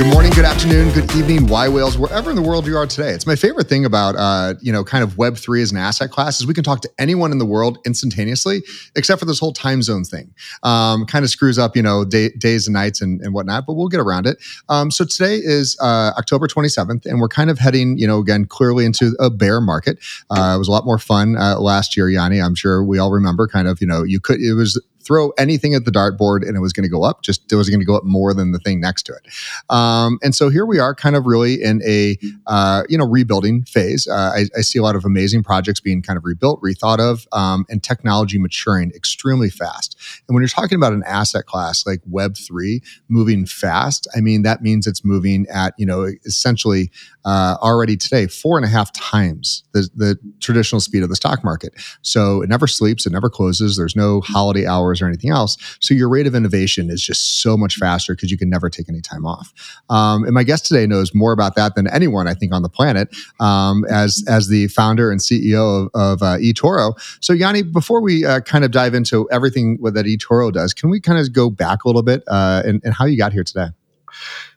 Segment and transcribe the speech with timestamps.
[0.00, 3.10] Good morning, good afternoon, good evening, Y Whales, wherever in the world you are today.
[3.10, 6.40] It's my favorite thing about, uh, you know, kind of Web3 as an asset class
[6.40, 8.62] is we can talk to anyone in the world instantaneously,
[8.96, 10.32] except for this whole time zone thing.
[10.62, 13.74] Um, kind of screws up, you know, day, days and nights and, and whatnot, but
[13.74, 14.38] we'll get around it.
[14.70, 18.46] Um, so today is uh, October 27th, and we're kind of heading, you know, again,
[18.46, 19.98] clearly into a bear market.
[20.30, 22.40] Uh, it was a lot more fun uh, last year, Yoni.
[22.40, 25.74] I'm sure we all remember kind of, you know, you could, it was throw anything
[25.74, 27.22] at the dartboard and it was going to go up.
[27.22, 29.26] Just it was going to go up more than the thing next to it.
[29.70, 33.64] Um, and so here we are, kind of really in a uh, you know rebuilding
[33.64, 34.06] phase.
[34.06, 37.26] Uh, I, I, see a lot of amazing projects being kind of rebuilt, rethought of,
[37.32, 39.96] um, and technology maturing extremely fast.
[40.28, 44.42] And when you're talking about an asset class like Web three moving fast, I mean
[44.42, 46.90] that means it's moving at you know essentially
[47.24, 51.44] uh, already today four and a half times the, the traditional speed of the stock
[51.44, 51.74] market.
[52.02, 53.76] So it never sleeps, it never closes.
[53.76, 55.56] There's no holiday hours or anything else.
[55.80, 58.88] So your rate of innovation is just so much faster because you can never take
[58.88, 59.52] any time off.
[59.90, 62.68] Um, and my guest today knows more about that than anyone I think on the
[62.68, 66.94] planet um, as as the founder and CEO of, of uh, eToro.
[67.20, 71.00] So Yoni, before we uh, kind of dive into everything that eToro does, can we
[71.00, 73.68] kind of go back a little bit uh, and, and how you got here today?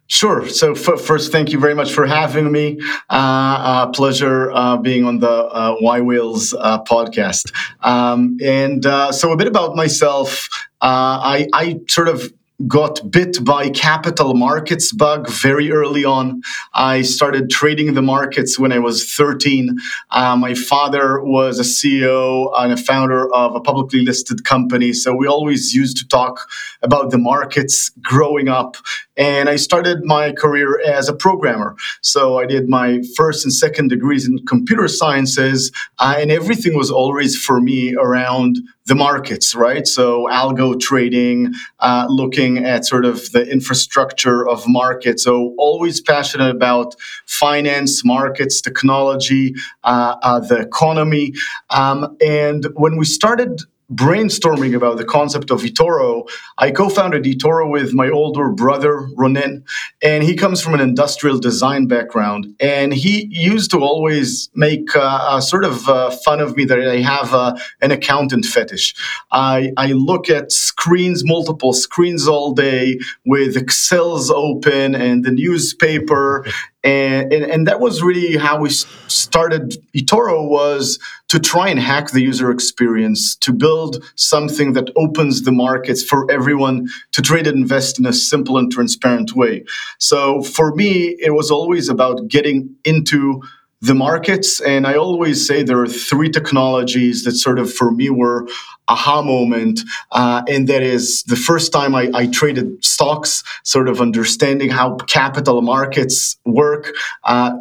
[0.08, 0.48] Sure.
[0.48, 2.80] So f- first, thank you very much for having me.
[3.10, 7.54] Uh, uh, pleasure uh, being on the uh, Y Whales uh, podcast.
[7.82, 10.50] Um, and uh, so a bit about myself.
[10.82, 12.34] I, I sort of
[12.68, 16.42] got bit by capital markets bug very early on.
[16.74, 19.78] I started trading the markets when I was 13.
[20.12, 24.94] Uh, my father was a CEO and a founder of a publicly listed company.
[24.94, 26.48] So we always used to talk
[26.82, 28.78] about the markets growing up.
[29.16, 31.76] And I started my career as a programmer.
[32.02, 36.90] So I did my first and second degrees in computer sciences, uh, and everything was
[36.90, 39.88] always for me around the markets, right?
[39.88, 45.24] So algo trading, uh, looking at sort of the infrastructure of markets.
[45.24, 46.96] So always passionate about
[47.26, 49.54] finance, markets, technology,
[49.84, 51.34] uh, uh, the economy.
[51.70, 53.62] Um, and when we started
[53.96, 56.28] brainstorming about the concept of eToro,
[56.58, 59.64] I co-founded eToro with my older brother Ronen,
[60.02, 65.40] and he comes from an industrial design background, and he used to always make uh,
[65.42, 68.96] sort of uh, fun of me that I have uh, an accountant fetish.
[69.32, 76.46] I, I look at screens, multiple screens all day with Excel's open and the newspaper
[76.84, 81.00] and, and, and that was really how we started eToro was
[81.30, 86.30] to try and hack the user experience to build something that opens the markets for
[86.30, 89.64] everyone to trade and invest in a simple and transparent way.
[89.98, 93.42] So for me it was always about getting into
[93.84, 94.62] the markets.
[94.62, 98.48] And I always say there are three technologies that sort of, for me, were
[98.88, 99.82] aha moment.
[100.12, 104.96] Uh, and that is the first time I, I, traded stocks, sort of understanding how
[104.96, 106.96] capital markets work.
[107.26, 107.60] Uh,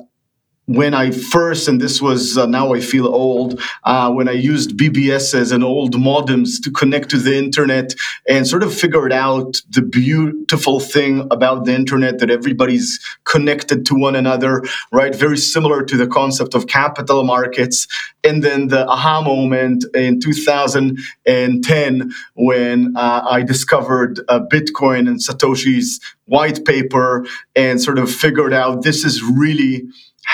[0.66, 4.76] when I first, and this was uh, now I feel old, uh, when I used
[4.76, 7.94] BBSs and old modems to connect to the internet
[8.28, 13.94] and sort of figured out the beautiful thing about the internet that everybody's connected to
[13.96, 14.62] one another,
[14.92, 15.14] right?
[15.14, 17.88] Very similar to the concept of capital markets.
[18.22, 25.98] And then the aha moment in 2010 when uh, I discovered uh, Bitcoin and Satoshi's
[26.26, 29.82] white paper and sort of figured out this is really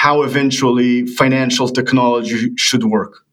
[0.03, 3.25] how eventually financial technology should work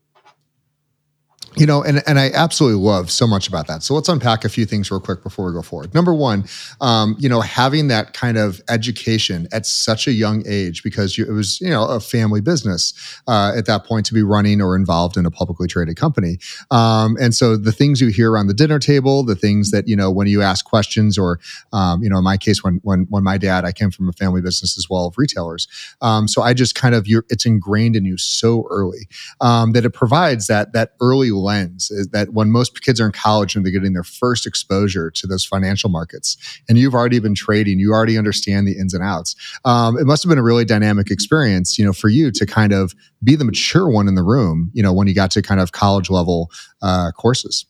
[1.58, 3.84] you know and, and i absolutely love so much about that.
[3.84, 5.94] So let's unpack a few things real quick before we go forward.
[5.94, 6.46] Number one
[6.82, 11.26] um, you know having that kind of education at such a young age because you,
[11.26, 12.94] it was you know a family business
[13.28, 16.38] uh, at that point to be running or involved in a publicly traded company.
[16.72, 19.96] Um, and so the things you hear around the dinner table the things that you
[19.96, 21.40] know when you ask questions or
[21.74, 24.14] um, you know in my case when when when my dad i came from a
[24.14, 25.68] family business as well of retailers.
[26.02, 29.08] Um, so i just kind of you're it's ingrained in you so early
[29.41, 33.12] um, that it provides that that early lens is that when most kids are in
[33.12, 36.38] college and they're getting their first exposure to those financial markets,
[36.68, 39.36] and you've already been trading, you already understand the ins and outs.
[39.64, 42.74] Um, it must have been a really dynamic experience, you know, for you to kind
[42.74, 42.94] of
[43.24, 45.72] be the mature one in the room, you know, when you got to kind of
[45.72, 46.52] college level
[46.82, 47.66] uh, courses.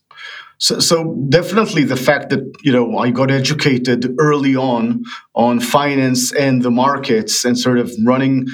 [0.58, 5.04] So, so definitely the fact that you know I got educated early on
[5.36, 8.48] on finance and the markets and sort of running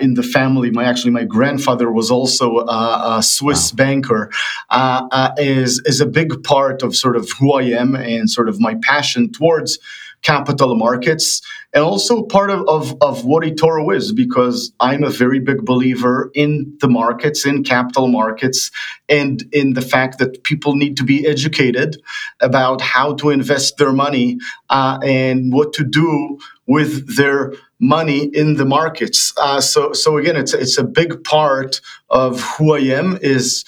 [0.00, 0.70] in the family.
[0.70, 3.76] My actually my grandfather was also a, a Swiss wow.
[3.76, 4.30] banker.
[4.70, 8.48] Uh, uh, is is a big part of sort of who I am and sort
[8.48, 9.78] of my passion towards
[10.22, 11.40] capital markets
[11.72, 16.30] and also part of, of, of what eToro is because I'm a very big believer
[16.34, 18.70] in the markets, in capital markets,
[19.08, 22.00] and in the fact that people need to be educated
[22.40, 24.38] about how to invest their money
[24.70, 29.32] uh, and what to do with their money in the markets.
[29.40, 31.80] Uh, so, so again, it's it's a big part
[32.10, 33.64] of who I am is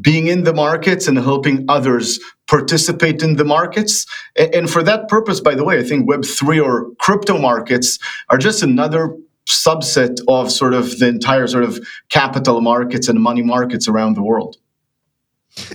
[0.00, 4.06] being in the markets and helping others participate in the markets.
[4.36, 7.98] And for that purpose, by the way, I think Web3 or crypto markets
[8.28, 9.16] are just another
[9.48, 11.78] subset of sort of the entire sort of
[12.08, 14.56] capital markets and money markets around the world.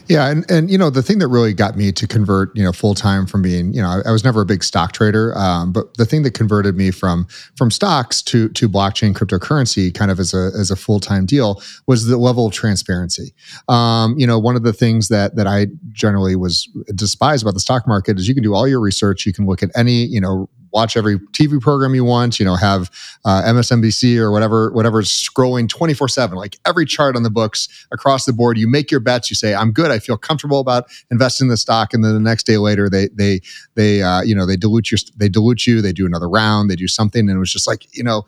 [0.07, 2.72] Yeah, and and you know the thing that really got me to convert, you know,
[2.72, 5.72] full time from being, you know, I, I, was never a big stock trader, um,
[5.72, 7.25] but the thing that converted me from
[7.56, 11.62] from stocks to to blockchain cryptocurrency, kind of as a as a full time deal,
[11.88, 13.33] was the level of transparency.
[13.69, 17.60] Um, you know, one of the things that that I generally was despised about the
[17.60, 20.22] stock market is you can do all your research, you can look at any, you
[20.22, 22.89] know, watch every TV program you want, you know, have
[23.25, 28.25] uh, MSNBC or whatever, whatever's scrolling 24 seven, like every chart on the books across
[28.25, 28.57] the board.
[28.57, 29.29] You make your bets.
[29.29, 29.91] You say, I'm good.
[29.91, 31.94] I feel comfortable about investing in the stock.
[31.94, 33.41] And then the next day later, they, they,
[33.75, 35.81] they, uh, you know, they dilute your, they dilute you.
[35.81, 36.69] They do another round.
[36.69, 37.21] They do something.
[37.21, 38.25] And it was just like, you know,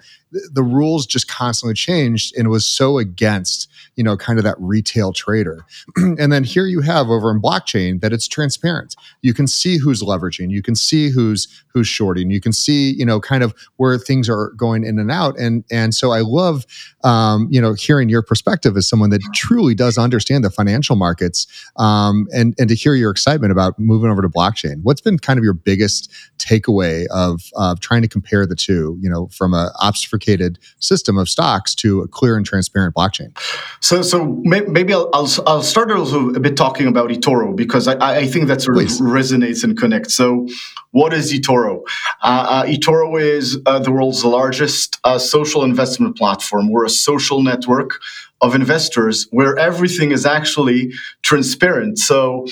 [0.51, 5.13] the rules just constantly changed and was so against you know kind of that retail
[5.13, 5.65] trader.
[6.23, 8.95] And then here you have over in blockchain that it's transparent.
[9.21, 10.51] You can see who's leveraging.
[10.51, 12.29] You can see who's who's shorting.
[12.29, 15.37] You can see you know kind of where things are going in and out.
[15.39, 16.65] And and so i love
[17.03, 21.47] um, you know hearing your perspective as someone that truly does understand the financial markets
[21.77, 24.81] um, and and to hear your excitement about moving over to blockchain.
[24.83, 29.09] What's been kind of your biggest takeaway of of trying to compare the two you
[29.09, 33.37] know from a obfuscated complicated system of stocks to a clear and transparent blockchain.
[33.81, 38.19] So, so maybe I'll, I'll, I'll start also a bit talking about eToro because I,
[38.19, 38.99] I think that sort Please.
[38.99, 40.13] of resonates and connects.
[40.15, 40.47] So,
[40.91, 41.81] what is eToro?
[42.21, 46.69] Uh, uh, eToro is uh, the world's largest uh, social investment platform.
[46.69, 47.99] We're a social network
[48.41, 50.93] of investors where everything is actually
[51.23, 51.97] transparent.
[51.97, 52.47] So,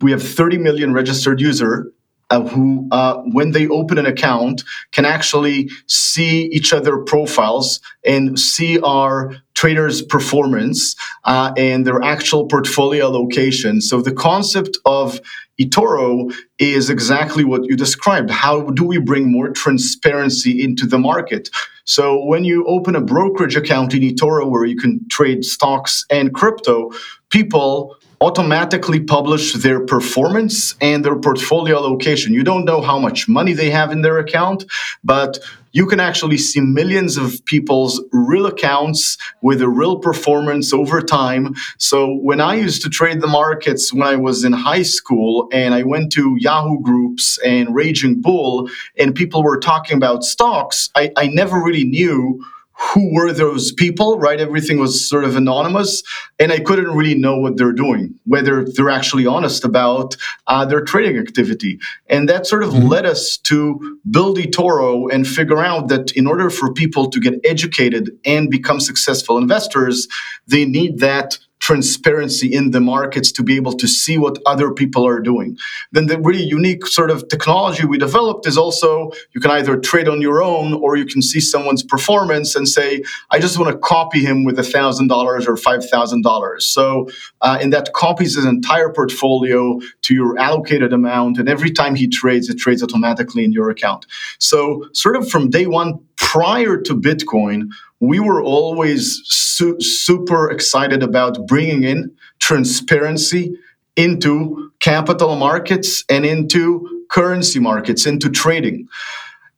[0.00, 1.92] we have 30 million registered user
[2.30, 8.38] uh, who, uh, when they open an account, can actually see each other profiles and
[8.38, 10.94] see our traders' performance
[11.24, 13.80] uh, and their actual portfolio allocation.
[13.80, 15.20] So the concept of
[15.60, 18.30] eToro is exactly what you described.
[18.30, 21.50] How do we bring more transparency into the market?
[21.84, 26.34] So when you open a brokerage account in eToro where you can trade stocks and
[26.34, 26.92] crypto,
[27.30, 32.32] people automatically publish their performance and their portfolio allocation.
[32.32, 34.64] You don't know how much money they have in their account,
[35.04, 35.38] but
[35.72, 41.54] you can actually see millions of people's real accounts with a real performance over time.
[41.78, 45.74] So when I used to trade the markets when I was in high school and
[45.74, 51.12] I went to Yahoo groups and Raging Bull and people were talking about stocks, I,
[51.16, 52.44] I never really knew
[52.78, 54.40] who were those people, right?
[54.40, 56.02] Everything was sort of anonymous,
[56.38, 60.16] and I couldn't really know what they're doing, whether they're actually honest about
[60.46, 61.80] uh, their trading activity.
[62.08, 62.86] And that sort of mm-hmm.
[62.86, 67.34] led us to build eToro and figure out that in order for people to get
[67.44, 70.06] educated and become successful investors,
[70.46, 75.06] they need that transparency in the markets to be able to see what other people
[75.06, 75.58] are doing.
[75.92, 80.08] Then the really unique sort of technology we developed is also you can either trade
[80.08, 83.78] on your own or you can see someone's performance and say, I just want to
[83.78, 86.62] copy him with $1,000 or $5,000.
[86.62, 87.08] So,
[87.42, 91.36] uh, and that copies his entire portfolio to your allocated amount.
[91.36, 94.06] And every time he trades, it trades automatically in your account.
[94.38, 97.68] So, sort of from day one, prior to Bitcoin,
[98.00, 103.56] we were always su- super excited about bringing in transparency
[103.96, 108.88] into capital markets and into currency markets, into trading.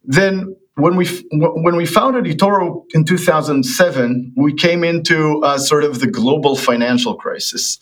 [0.05, 6.01] Then when we when we founded eToro in 2007, we came into uh, sort of
[6.01, 7.79] the global financial crisis.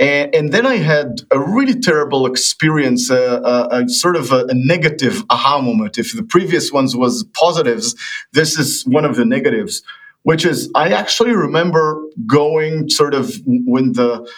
[0.00, 4.44] And, and, then I had a really terrible experience, uh, uh, a sort of a,
[4.44, 5.98] a, negative aha moment.
[5.98, 7.96] If the previous ones was positives,
[8.32, 9.82] this is one of the negatives
[10.22, 14.30] which is I actually remember going sort of when the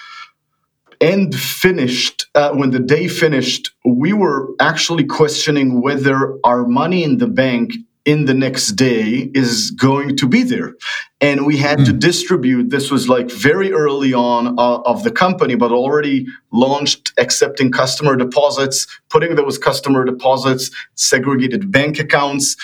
[1.01, 7.19] end finished, uh, when the day finished, we were actually questioning whether our money in
[7.19, 7.73] the bank
[8.05, 10.75] in the next day is going to be there
[11.21, 11.85] and we had mm.
[11.85, 11.99] to hmm.
[11.99, 17.71] distribute this was like very early on uh, of the company but already launched accepting
[17.71, 22.57] customer deposits putting those customer deposits segregated bank accounts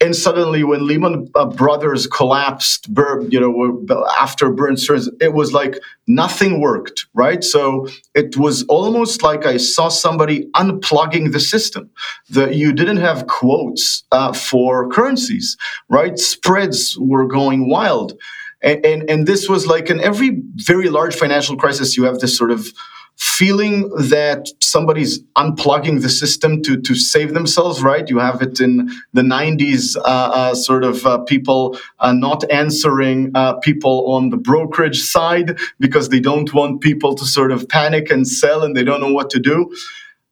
[0.00, 2.88] and suddenly, when Lehman uh, Brothers collapsed,
[3.28, 7.44] you know, after Bear Stearns, it was like nothing worked, right?
[7.44, 11.90] So it was almost like I saw somebody unplugging the system.
[12.30, 15.56] That you didn't have quotes uh, for currencies,
[15.88, 16.18] right?
[16.18, 18.18] Spreads were going wild.
[18.62, 22.36] And, and, and this was like in every very large financial crisis, you have this
[22.36, 22.66] sort of
[23.16, 28.08] feeling that somebody's unplugging the system to to save themselves right?
[28.08, 33.30] You have it in the 90s uh, uh, sort of uh, people uh, not answering
[33.34, 38.10] uh, people on the brokerage side because they don't want people to sort of panic
[38.10, 39.70] and sell and they don't know what to do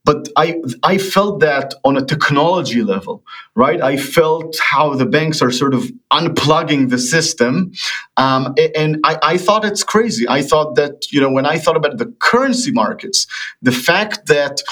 [0.05, 3.23] but I I felt that on a technology level,
[3.55, 3.81] right?
[3.81, 7.73] I felt how the banks are sort of unplugging the system,
[8.17, 10.27] um, and I, I thought it's crazy.
[10.29, 13.27] I thought that you know when I thought about the currency markets,
[13.63, 14.63] the fact that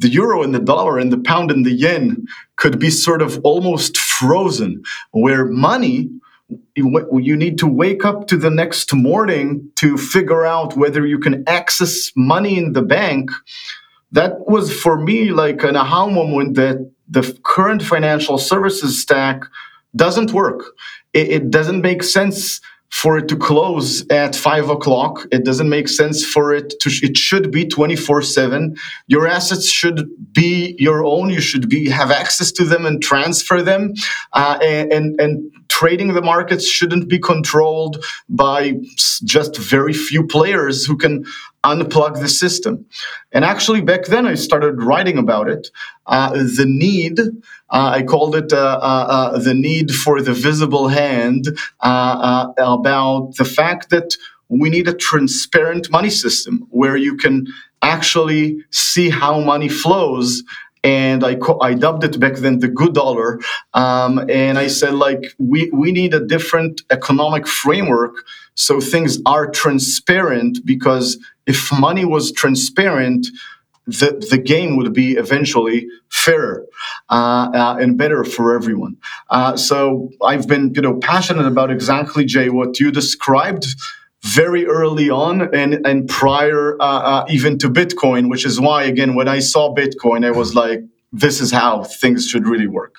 [0.00, 3.38] the euro and the dollar and the pound and the yen could be sort of
[3.44, 4.82] almost frozen,
[5.12, 6.10] where money
[6.74, 11.44] you need to wake up to the next morning to figure out whether you can
[11.46, 13.30] access money in the bank
[14.12, 19.44] that was for me like an aha moment that the current financial services stack
[19.96, 20.62] doesn't work.
[21.12, 25.26] It, it, doesn't make sense for it to close at five o'clock.
[25.32, 26.90] It doesn't make sense for it to.
[27.02, 28.76] It should be twenty four seven.
[29.08, 31.30] Your assets should be your own.
[31.30, 33.94] You should be have access to them and transfer them.
[34.32, 38.74] Uh, and, and and trading the markets shouldn't be controlled by
[39.24, 41.24] just very few players who can
[41.64, 42.86] unplug the system.
[43.32, 45.68] And actually, back then, I started writing about it.
[46.06, 47.24] Uh, the need, uh,
[47.70, 51.46] I called it uh, uh, uh the need for the visible hand,
[51.80, 54.16] uh, about the fact that
[54.48, 57.46] we need a transparent money system where you can
[57.82, 60.42] actually see how money flows
[60.84, 63.40] and I, co- I dubbed it back then the good dollar.
[63.74, 68.14] Um, and I said, like, we, we need a different economic framework
[68.54, 73.26] so things are transparent because if money was transparent,
[73.86, 76.66] the, the game would be eventually fairer
[77.10, 78.96] uh, uh, and better for everyone.
[79.30, 83.66] Uh, so I've been, you know, passionate about exactly, Jay, what you described
[84.22, 89.14] very early on and and prior uh, uh, even to Bitcoin, which is why again
[89.14, 90.80] when I saw Bitcoin, I was like,
[91.12, 92.96] this is how things should really work.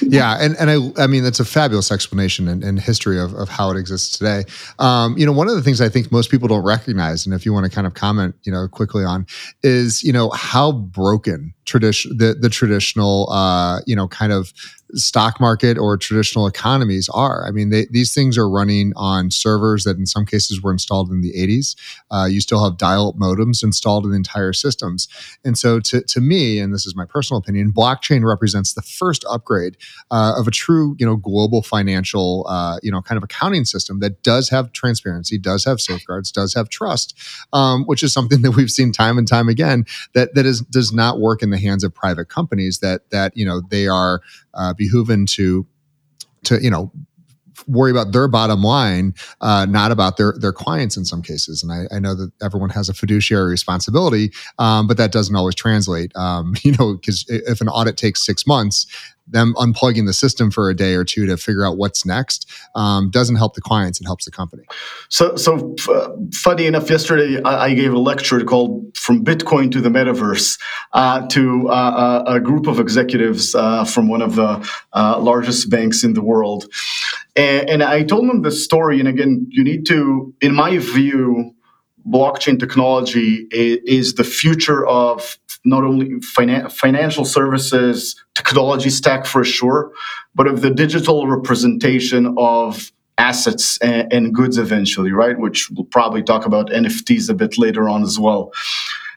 [0.00, 3.48] Yeah, and and I I mean that's a fabulous explanation and, and history of, of
[3.48, 4.44] how it exists today.
[4.78, 7.44] Um, you know, one of the things I think most people don't recognize, and if
[7.44, 9.26] you want to kind of comment, you know, quickly on,
[9.62, 14.52] is you know how broken tradition the the traditional uh, you know kind of
[14.94, 17.46] stock market or traditional economies are.
[17.46, 21.10] I mean, they, these things are running on servers that in some cases were installed
[21.10, 21.76] in the 80s.
[22.10, 25.08] Uh, you still have dial-up modems installed in entire systems.
[25.44, 29.24] And so to, to me, and this is my personal opinion, blockchain represents the first
[29.28, 29.76] upgrade
[30.10, 34.00] uh, of a true, you know, global financial, uh, you know, kind of accounting system
[34.00, 37.14] that does have transparency, does have safeguards, does have trust,
[37.52, 39.84] um, which is something that we've seen time and time again
[40.14, 43.44] that that is does not work in the hands of private companies that that you
[43.44, 44.20] know they are
[44.54, 45.66] uh, behooven to
[46.44, 46.92] to you know
[47.66, 51.62] worry about their bottom line, uh, not about their their clients in some cases.
[51.62, 55.54] And I, I know that everyone has a fiduciary responsibility, um, but that doesn't always
[55.54, 56.14] translate.
[56.16, 58.86] Um, you know, because if an audit takes six months,
[59.26, 63.10] them unplugging the system for a day or two to figure out what's next um,
[63.10, 64.64] doesn't help the clients; it helps the company.
[65.08, 65.74] So, so
[66.32, 70.58] funny enough, yesterday I, I, gave a lecture called "From Bitcoin to the Metaverse"
[70.92, 75.70] uh, to uh, uh a group of executives uh, from one of the uh, largest
[75.70, 76.66] banks in the world,
[77.36, 78.98] and, and I told them the story.
[78.98, 81.54] And again, you need to, in my view
[82.08, 89.92] blockchain technology is, the future of not only finan- financial services technology stack for sure,
[90.34, 95.38] but of the digital representation of assets and, and goods eventually, right?
[95.38, 98.52] Which we'll probably talk about NFTs a bit later on as well.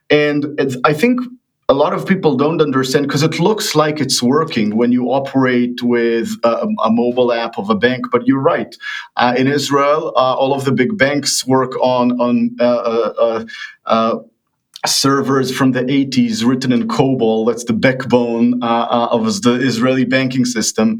[0.09, 1.19] And I think
[1.67, 5.81] a lot of people don't understand because it looks like it's working when you operate
[5.81, 8.05] with a, a mobile app of a bank.
[8.11, 8.75] But you're right.
[9.15, 13.45] Uh, in Israel, uh, all of the big banks work on on uh, uh, uh,
[13.87, 14.19] uh
[14.85, 17.47] servers from the 80s written in COBOL.
[17.47, 20.99] That's the backbone uh, uh, of the Israeli banking system,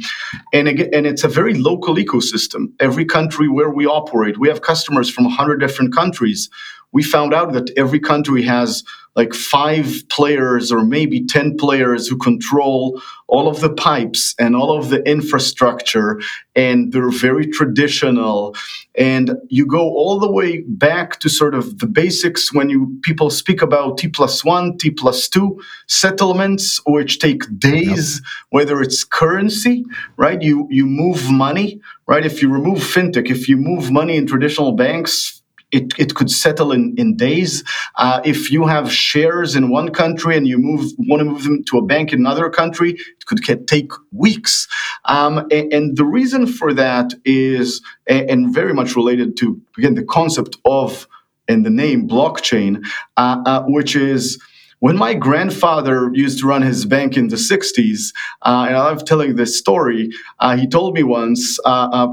[0.53, 2.73] and again, and it's a very local ecosystem.
[2.79, 6.49] Every country where we operate, we have customers from 100 different countries
[6.91, 8.83] we found out that every country has
[9.15, 14.77] like five players or maybe 10 players who control all of the pipes and all
[14.77, 16.19] of the infrastructure
[16.55, 18.55] and they're very traditional.
[18.93, 23.29] And you go all the way back to sort of the basics when you people
[23.29, 28.23] speak about t plus one t plus two settlements which take days yep.
[28.49, 29.85] whether it's currency
[30.17, 30.41] right?
[30.41, 32.25] You you move money right?
[32.25, 35.34] If you remove fintech if you move money in traditional banks
[35.71, 37.63] it, it could settle in, in days.
[37.95, 41.63] Uh, if you have shares in one country and you move want to move them
[41.65, 44.67] to a bank in another country, it could get, take weeks.
[45.05, 50.03] Um, and, and, the reason for that is, and very much related to again the
[50.03, 51.07] concept of
[51.47, 52.83] and the name blockchain,
[53.17, 54.41] uh, uh, which is
[54.85, 58.13] when my grandfather used to run his bank in the 60s,
[58.43, 62.07] uh, and I love telling this story, uh, he told me once, uh, uh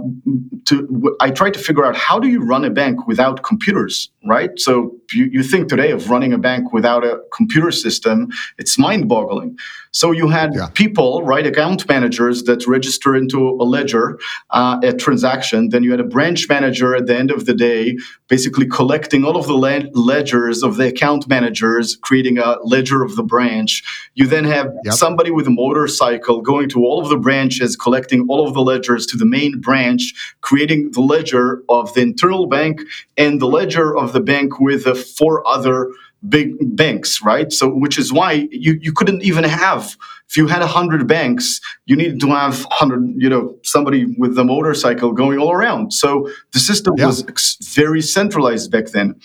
[0.69, 4.53] to, I tried to figure out how do you run a bank without computers, right?
[4.57, 8.29] So you, you think today of running a bank without a computer system,
[8.59, 9.57] it's mind boggling.
[9.95, 10.69] So you had yeah.
[10.73, 14.19] people, right, account managers that register into a ledger,
[14.51, 15.69] uh, a transaction.
[15.69, 19.37] Then you had a branch manager at the end of the day, basically collecting all
[19.37, 23.83] of the le- ledgers of the account managers, creating a ledger of the branch.
[24.15, 24.95] You then have yep.
[24.95, 29.05] somebody with a motorcycle going to all of the branches, collecting all of the ledgers
[29.09, 32.81] to the main branch, creating the ledger of the internal bank
[33.19, 35.91] and the ledger of the bank with the four other
[36.29, 37.53] big banks, right?
[37.53, 39.97] So, which is why you, you couldn't even have,
[40.29, 44.39] if you had a hundred banks, you needed to have hundred, you know, somebody with
[44.39, 45.93] a motorcycle going all around.
[45.93, 47.07] So the system yeah.
[47.07, 49.21] was very centralized back then.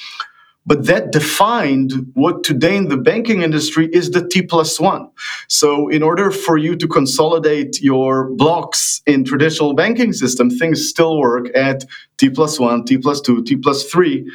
[0.68, 5.10] But that defined what today in the banking industry is the T plus one.
[5.48, 11.20] So, in order for you to consolidate your blocks in traditional banking system, things still
[11.20, 11.86] work at
[12.18, 14.30] T plus one, T plus two, T plus three,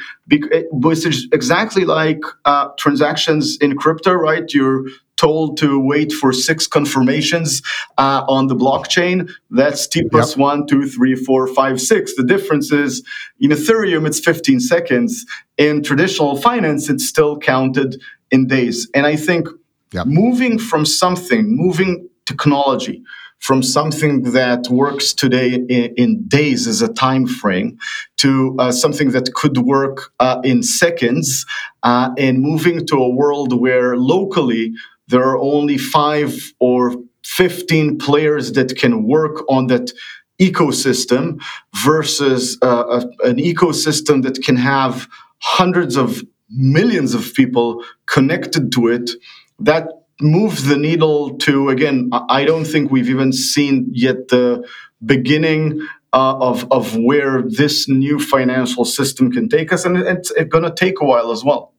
[0.71, 4.51] which is exactly like uh, transactions in crypto, right?
[4.53, 4.85] You're
[5.17, 7.61] told to wait for six confirmations
[7.97, 9.29] uh, on the blockchain.
[9.49, 10.37] That's T plus yep.
[10.37, 12.15] one, two, three, four, five, six.
[12.15, 13.03] The difference is
[13.39, 15.25] in Ethereum, it's 15 seconds.
[15.57, 18.01] In traditional finance, it's still counted
[18.31, 18.89] in days.
[18.93, 19.47] And I think
[19.93, 20.07] yep.
[20.07, 23.03] moving from something, moving technology,
[23.43, 27.77] from something that works today in, in, days as a time frame
[28.15, 31.45] to uh, something that could work uh, in seconds
[31.83, 34.73] uh, and moving to a world where locally
[35.07, 39.91] there are only five or 15 players that can work on that
[40.39, 41.41] ecosystem
[41.75, 45.07] versus uh, a, an ecosystem that can have
[45.39, 49.11] hundreds of millions of people connected to it.
[49.59, 49.87] That
[50.19, 54.63] moves the needle to again i don't think we've even seen yet the
[55.03, 59.83] beginning uh, of of where this new financial system can take us.
[59.83, 61.72] And it's, it's going to take a while as well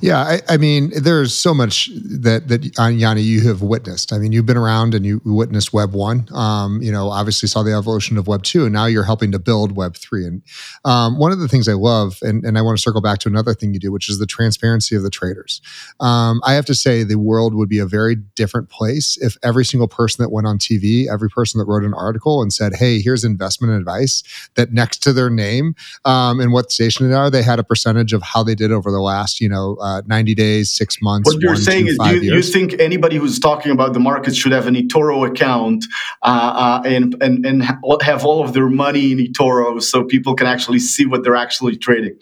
[0.00, 4.12] yeah, I, I, mean, there's so much that that uh, Yoni you have witnessed.
[4.12, 6.28] I mean, you've been around and you witnessed Web one.
[6.32, 9.38] Um, you know, obviously saw the evolution of Web two, and now you're helping to
[9.38, 10.26] build Web three.
[10.26, 10.42] And
[10.84, 13.28] um, one of the things I love, and, and I want to circle back to
[13.28, 15.60] another thing you do, which is the transparency of the traders.
[16.00, 19.64] Um, I have to say, the world would be a very different place if every
[19.64, 23.00] single person that went on TV, every person that wrote an article and said, "Hey,
[23.00, 24.22] here's investment advice,"
[24.54, 28.12] that next to their name um, and what station they are, they had a percentage
[28.12, 31.32] of how they did over the last, you know uh, 90 days, six months.
[31.32, 34.34] What you're one, saying two, is you, you, think anybody who's talking about the market
[34.34, 35.84] should have an eToro account
[36.22, 37.62] uh, uh, and, and, and
[38.02, 41.76] have all of their money in eToro so people can actually see what they're actually
[41.76, 42.16] trading.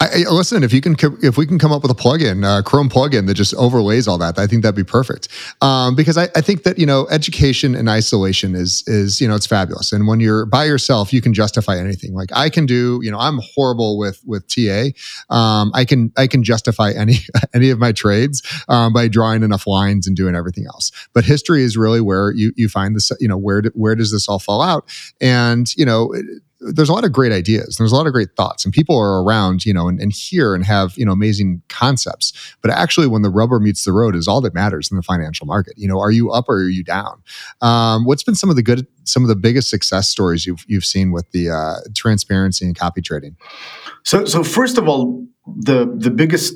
[0.00, 2.88] I, listen, if you can, if we can come up with a plugin, uh, Chrome
[2.88, 5.26] plugin that just overlays all that, I think that'd be perfect.
[5.60, 9.34] Um, because I, I, think that you know, education and isolation is is you know,
[9.34, 9.90] it's fabulous.
[9.90, 12.14] And when you're by yourself, you can justify anything.
[12.14, 14.90] Like I can do, you know, I'm horrible with with TA.
[15.34, 17.16] Um, I can I can justify any
[17.54, 20.92] any of my trades um, by drawing enough lines and doing everything else.
[21.12, 23.10] But history is really where you you find this.
[23.18, 24.88] You know, where where does this all fall out?
[25.20, 26.14] And you know
[26.60, 27.76] there's a lot of great ideas.
[27.76, 30.54] There's a lot of great thoughts, and people are around, you know, and, and hear
[30.54, 32.32] and have you know amazing concepts.
[32.62, 35.46] But actually, when the rubber meets the road, is all that matters in the financial
[35.46, 35.74] market.
[35.76, 37.22] You know, are you up or are you down?
[37.60, 40.84] Um, what's been some of the good, some of the biggest success stories you've you've
[40.84, 43.36] seen with the uh, transparency and copy trading?
[44.02, 46.54] So, so first of all, the the biggest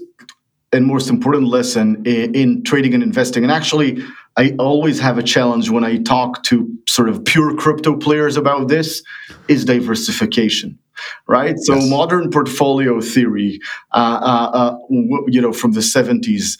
[0.72, 4.02] and most important lesson in, in trading and investing, and actually
[4.36, 8.68] I always have a challenge when I talk to sort of pure crypto players about
[8.68, 9.02] this
[9.48, 10.78] is diversification
[11.26, 11.58] right?
[11.58, 11.90] So yes.
[11.90, 13.60] modern portfolio theory,
[13.92, 14.76] uh, uh, uh,
[15.26, 16.58] you know, from the 70s,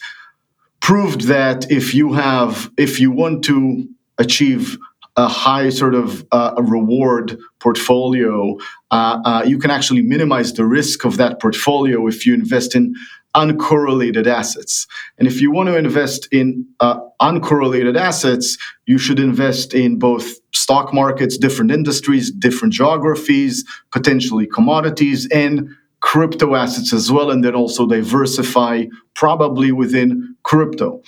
[0.81, 4.77] proved that if you have, if you want to achieve
[5.15, 8.57] a high sort of uh, reward portfolio,
[8.91, 12.93] uh, uh, you can actually minimize the risk of that portfolio if you invest in
[13.35, 14.87] uncorrelated assets.
[15.17, 20.39] And if you want to invest in uh, uncorrelated assets, you should invest in both
[20.53, 25.69] stock markets, different industries, different geographies, potentially commodities, and
[26.01, 28.83] crypto assets as well, and then also diversify
[29.15, 31.01] probably within crypto.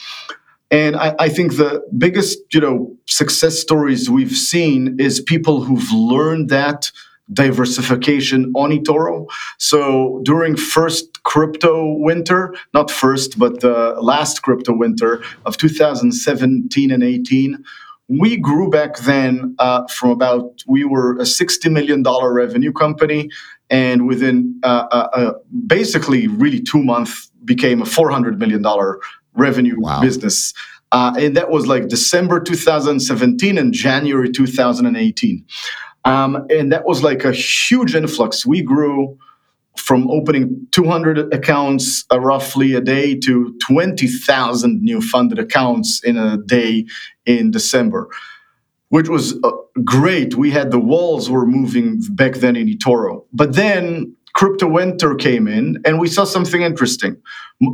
[0.71, 5.91] And I, I, think the biggest, you know, success stories we've seen is people who've
[5.91, 6.91] learned that
[7.33, 9.27] diversification on eToro.
[9.57, 17.03] So during first crypto winter, not first, but the last crypto winter of 2017 and
[17.03, 17.63] 18,
[18.07, 23.29] we grew back then uh, from about we were a $60 million revenue company
[23.69, 25.33] and within uh, uh, uh
[25.65, 28.63] basically really two months became a $400 million
[29.33, 30.01] revenue wow.
[30.01, 30.53] business
[30.91, 35.43] uh, and that was like december 2017 and january 2018
[36.05, 38.45] um, and that was like a huge influx.
[38.45, 39.17] We grew
[39.77, 46.37] from opening 200 accounts uh, roughly a day to 20,000 new funded accounts in a
[46.37, 46.85] day
[47.25, 48.07] in December,
[48.89, 49.51] which was uh,
[49.83, 50.35] great.
[50.35, 53.25] We had the walls were moving back then in eToro.
[53.33, 57.17] But then crypto winter came in and we saw something interesting.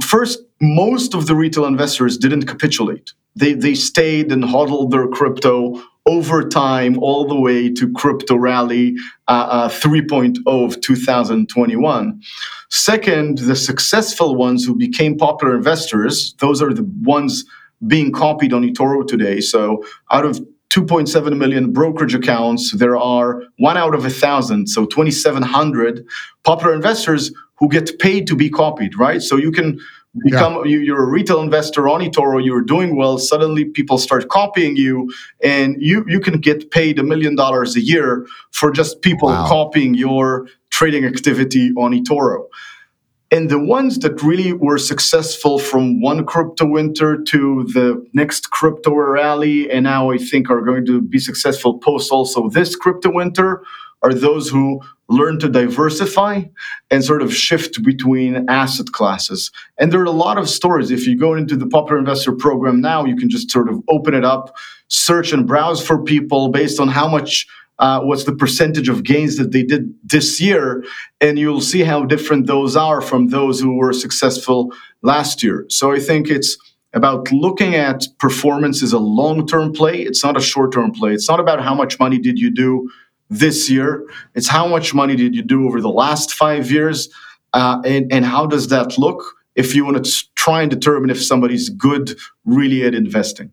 [0.04, 3.12] First, most of the retail investors didn't capitulate.
[3.36, 8.96] They, they stayed and hodled their crypto over time all the way to crypto rally
[9.28, 12.22] uh, uh, 3.0 of 2021
[12.70, 17.46] second the successful ones who became popular investors those are the ones
[17.88, 19.40] being copied on etoro today.
[19.42, 24.86] So out of 2.7 million brokerage accounts there are one out of a thousand so
[24.86, 26.06] 2700
[26.44, 29.22] popular investors who get paid to be copied right?
[29.22, 29.80] So you can
[30.20, 30.78] become yeah.
[30.78, 35.12] you, are a retail investor on eToro, you're doing well, suddenly people start copying you
[35.42, 39.48] and you you can get paid a million dollars a year for just people wow.
[39.48, 42.46] copying your trading activity on eToro.
[43.34, 48.94] And the ones that really were successful from one crypto winter to the next crypto
[48.94, 53.64] rally, and now I think are going to be successful post also this crypto winter,
[54.02, 56.42] are those who learn to diversify
[56.90, 59.52] and sort of shift between asset classes.
[59.78, 60.90] And there are a lot of stories.
[60.90, 64.14] If you go into the Popular Investor program now, you can just sort of open
[64.14, 64.56] it up,
[64.88, 67.48] search and browse for people based on how much.
[67.80, 70.84] Uh, what's the percentage of gains that they did this year?
[71.20, 75.66] And you'll see how different those are from those who were successful last year.
[75.68, 76.58] So I think it's
[76.94, 80.02] about looking at performance as a long term play.
[80.02, 81.14] It's not a short term play.
[81.14, 82.88] It's not about how much money did you do
[83.32, 84.06] this year.
[84.36, 87.10] It's how much money did you do over the last five years,
[87.54, 89.24] uh, and and how does that look
[89.56, 93.52] if you want to try and determine if somebody's good really at investing.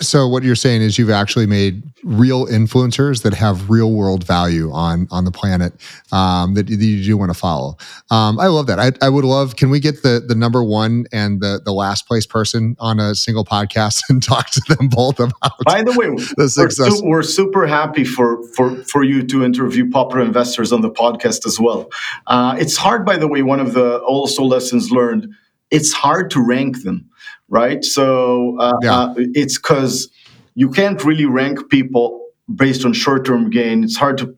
[0.00, 4.70] So what you're saying is you've actually made real influencers that have real world value
[4.72, 5.72] on on the planet
[6.12, 7.76] um, that, that, you do want to follow.
[8.10, 8.78] Um, I love that.
[8.78, 9.56] I, I, would love.
[9.56, 13.14] Can we get the the number one and the the last place person on a
[13.14, 15.52] single podcast and talk to them both about?
[15.64, 16.90] By the way, the success.
[16.90, 20.90] We're, su- we're super happy for for for you to interview popular investors on the
[20.90, 21.90] podcast as well.
[22.26, 23.42] Uh, it's hard, by the way.
[23.42, 25.28] One of the also lessons learned.
[25.70, 27.10] It's hard to rank them
[27.48, 27.84] right?
[27.84, 28.94] So uh, yeah.
[28.94, 30.08] uh, it's because
[30.54, 33.84] you can't really rank people based on short-term gain.
[33.84, 34.34] It's hard to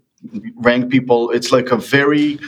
[0.57, 1.31] rank people.
[1.31, 2.39] It's like a very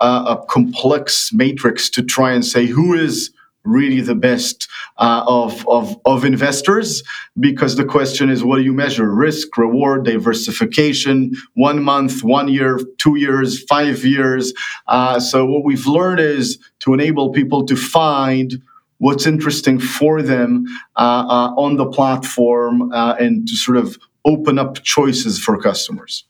[0.00, 3.32] uh, a complex matrix to try and say who is
[3.64, 7.02] really the best uh, of, of, of investors
[7.38, 12.78] because the question is what do you measure risk reward diversification one month one year
[12.98, 14.54] two years five years
[14.86, 18.62] uh, so what we've learned is to enable people to find
[18.98, 20.64] what's interesting for them
[20.96, 26.24] uh, uh, on the platform uh, and to sort of open up choices for customers.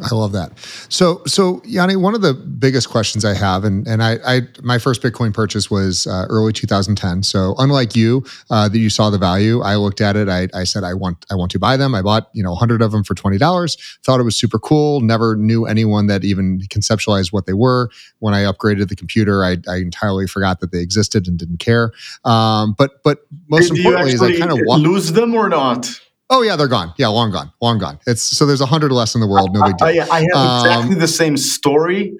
[0.00, 0.52] I love that.
[0.88, 4.78] So, so Yoni, one of the biggest questions I have, and and I, I my
[4.78, 7.22] first Bitcoin purchase was uh, early 2010.
[7.22, 10.28] So, unlike you, uh, that you saw the value, I looked at it.
[10.28, 11.94] I, I said I want I want to buy them.
[11.94, 13.76] I bought you know 100 of them for twenty dollars.
[14.04, 15.00] Thought it was super cool.
[15.00, 17.90] Never knew anyone that even conceptualized what they were.
[18.20, 21.92] When I upgraded the computer, I, I entirely forgot that they existed and didn't care.
[22.24, 26.00] Um, but but most Did importantly, is I kind of wa- lose them or not.
[26.30, 26.92] Oh yeah, they're gone.
[26.98, 27.98] Yeah, long gone, long gone.
[28.06, 29.52] It's so there's a hundred less in the world.
[29.52, 29.86] No big deal.
[29.86, 32.16] I, I have um, exactly the same story.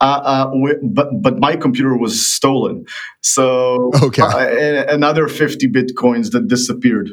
[0.00, 2.84] Uh, uh, but but my computer was stolen,
[3.20, 4.22] so okay.
[4.22, 7.10] Uh, another fifty bitcoins that disappeared.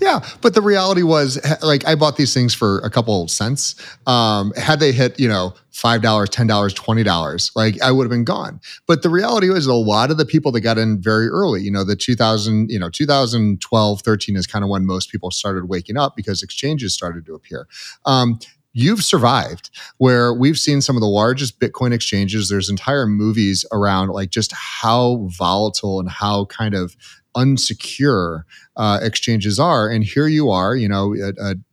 [0.00, 3.74] Yeah, but the reality was, like, I bought these things for a couple of cents.
[4.06, 8.04] Um, had they hit, you know, five dollars, ten dollars, twenty dollars, like I would
[8.04, 8.60] have been gone.
[8.86, 11.70] But the reality was, a lot of the people that got in very early, you
[11.70, 15.96] know, the 2000, you know, 2012, 13 is kind of when most people started waking
[15.96, 17.66] up because exchanges started to appear.
[18.04, 18.38] Um,
[18.72, 24.10] you've survived where we've seen some of the largest bitcoin exchanges there's entire movies around
[24.10, 26.94] like just how volatile and how kind of
[27.36, 28.42] unsecure
[28.76, 29.88] uh, exchanges are.
[29.88, 31.14] And here you are, you know,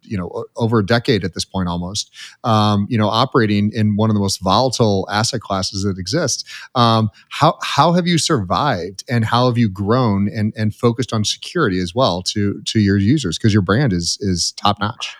[0.01, 2.11] you know, over a decade at this point almost,
[2.43, 6.45] um, you know, operating in one of the most volatile asset classes that exist.
[6.75, 11.23] Um, how how have you survived, and how have you grown and and focused on
[11.23, 15.15] security as well to to your users because your brand is is top notch.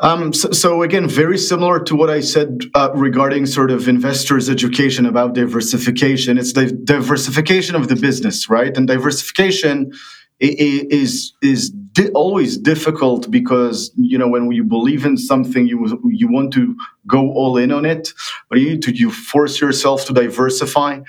[0.00, 4.48] Um, so, so, again, very similar to what I said uh, regarding sort of investors'
[4.48, 6.38] education about diversification.
[6.38, 8.76] It's the diversification of the business, right?
[8.76, 9.92] And diversification
[10.40, 16.28] is is di- always difficult because you know when you believe in something, you you
[16.30, 16.76] want to
[17.08, 18.12] go all in on it,
[18.48, 21.00] but you need to you force yourself to diversify.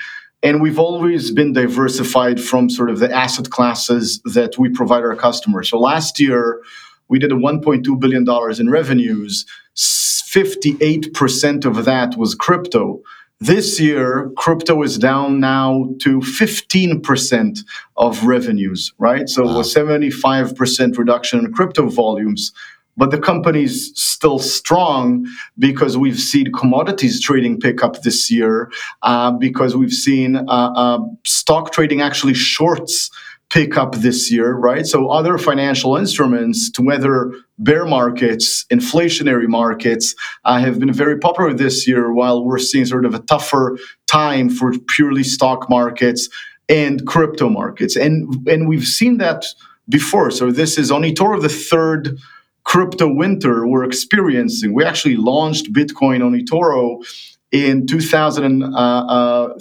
[0.41, 5.15] And we've always been diversified from sort of the asset classes that we provide our
[5.15, 5.69] customers.
[5.69, 6.62] So last year
[7.10, 9.45] we did a 1.2 billion dollars in revenues.
[9.76, 13.02] 58% of that was crypto.
[13.41, 17.60] This year crypto is down now to 15%
[17.98, 19.28] of revenues right?
[19.30, 19.60] So wow.
[19.60, 22.52] a 75% reduction in crypto volumes
[23.00, 25.26] but the company's still strong
[25.58, 28.69] because we've seen commodities trading pick up this year
[29.04, 30.41] uh, because we've seen uh,
[30.76, 33.10] uh, stock trading actually shorts
[33.49, 34.85] pick up this year, right?
[34.85, 40.13] So other financial instruments to weather bear markets, inflationary markets,
[40.45, 44.49] uh, have been very popular this year, while we're seeing sort of a tougher time
[44.49, 46.29] for purely stock markets
[46.67, 47.95] and crypto markets.
[47.95, 49.45] And and we've seen that
[49.89, 50.29] before.
[50.29, 52.19] So this is on eToro the third
[52.63, 54.73] crypto winter we're experiencing.
[54.73, 57.03] We actually launched Bitcoin on eToro
[57.51, 58.63] in 2000.
[58.63, 59.59] Uh, uh,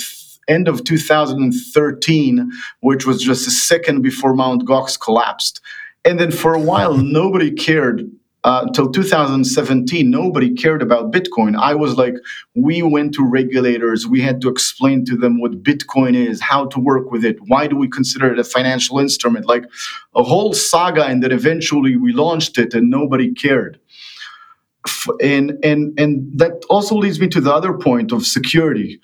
[0.48, 5.60] end of 2013, which was just a second before Mount Gox collapsed.
[6.04, 8.08] And then for a while, nobody cared
[8.44, 11.58] uh, until 2017, nobody cared about Bitcoin.
[11.58, 12.14] I was like,
[12.54, 14.06] we went to regulators.
[14.06, 17.36] We had to explain to them what Bitcoin is, how to work with it.
[17.48, 19.46] Why do we consider it a financial instrument?
[19.46, 19.64] Like
[20.14, 21.04] a whole saga.
[21.04, 23.80] And then eventually we launched it and nobody cared.
[25.20, 29.00] And, and, and that also leads me to the other point of security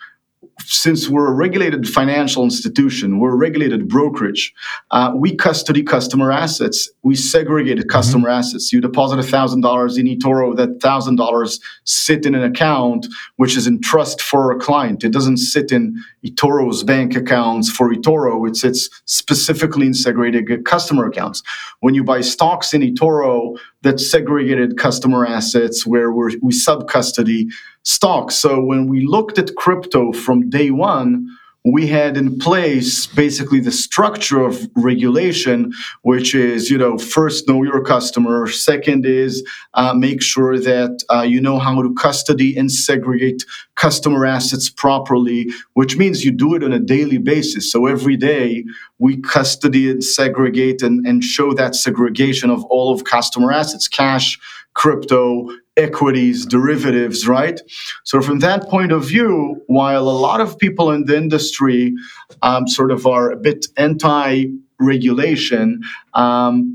[0.60, 4.54] since we're a regulated financial institution, we're a regulated brokerage,
[4.90, 6.90] uh, we custody customer assets.
[7.02, 8.38] We segregate customer mm-hmm.
[8.38, 8.72] assets.
[8.72, 14.22] You deposit $1,000 in eToro, that $1,000 sit in an account which is in trust
[14.22, 15.04] for a client.
[15.04, 18.48] It doesn't sit in eToro's bank accounts for eToro.
[18.48, 21.42] It sits specifically in segregated customer accounts.
[21.80, 27.46] When you buy stocks in eToro, that's segregated customer assets where we sub custody
[27.84, 28.34] stocks.
[28.34, 31.28] So when we looked at crypto from day one,
[31.64, 35.72] we had in place basically the structure of regulation,
[36.02, 38.46] which is, you know, first know your customer.
[38.48, 43.46] Second is uh, make sure that uh, you know how to custody and segregate
[43.76, 47.72] customer assets properly, which means you do it on a daily basis.
[47.72, 48.64] So every day
[48.98, 54.38] we custody and segregate and, and show that segregation of all of customer assets, cash,
[54.74, 57.60] crypto, equities, derivatives, right?
[58.04, 61.94] So, from that point of view, while a lot of people in the industry
[62.42, 64.46] um, sort of are a bit anti
[64.78, 65.80] regulation,
[66.14, 66.74] um,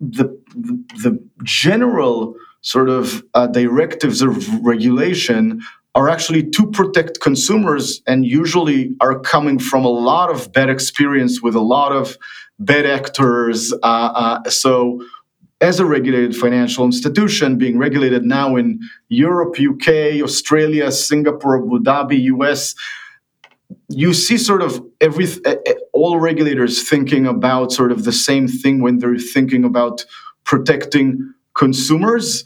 [0.00, 5.60] the, the, the, general sort of uh, directives of regulation
[5.94, 11.42] are actually to protect consumers and usually are coming from a lot of bad experience
[11.42, 12.16] with a lot of
[12.58, 13.72] bad actors.
[13.82, 15.04] Uh, uh, so,
[15.64, 22.20] as a regulated financial institution, being regulated now in Europe, UK, Australia, Singapore, Abu Dhabi,
[22.34, 22.74] US,
[23.88, 25.26] you see sort of every
[25.94, 30.04] all regulators thinking about sort of the same thing when they're thinking about
[30.44, 32.44] protecting consumers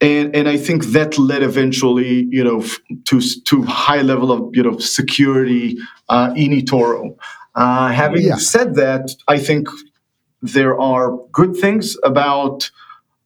[0.00, 2.60] and and I think that led eventually, you know,
[3.04, 7.16] to to high level of you know security uh, in eToro.
[7.54, 8.36] Uh, having yeah.
[8.36, 9.68] said that, I think
[10.48, 12.70] there are good things about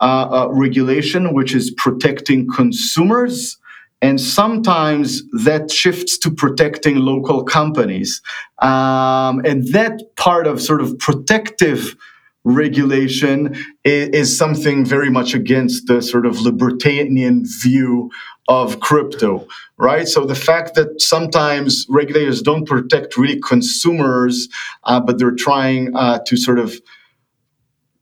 [0.01, 3.59] uh, uh, regulation, which is protecting consumers.
[4.03, 8.23] And sometimes that shifts to protecting local companies.
[8.63, 11.97] Um, and that part of sort of protective
[12.45, 13.55] regulation
[13.85, 18.11] is, is, something very much against the sort of libertarian view
[18.49, 20.09] of crypto, right?
[20.09, 24.49] So the fact that sometimes regulators don't protect really consumers,
[24.85, 26.81] uh, but they're trying uh, to sort of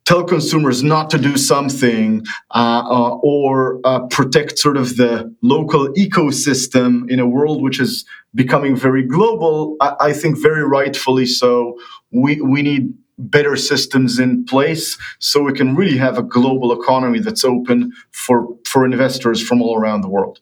[0.09, 5.92] tell consumers not to do something uh, uh, or uh, protect sort of the local
[5.92, 11.77] ecosystem in a world which is becoming very global, I, I think very rightfully so.
[12.11, 17.18] We, we need better systems in place so we can really have a global economy
[17.18, 20.40] that's open for, for investors from all around the world.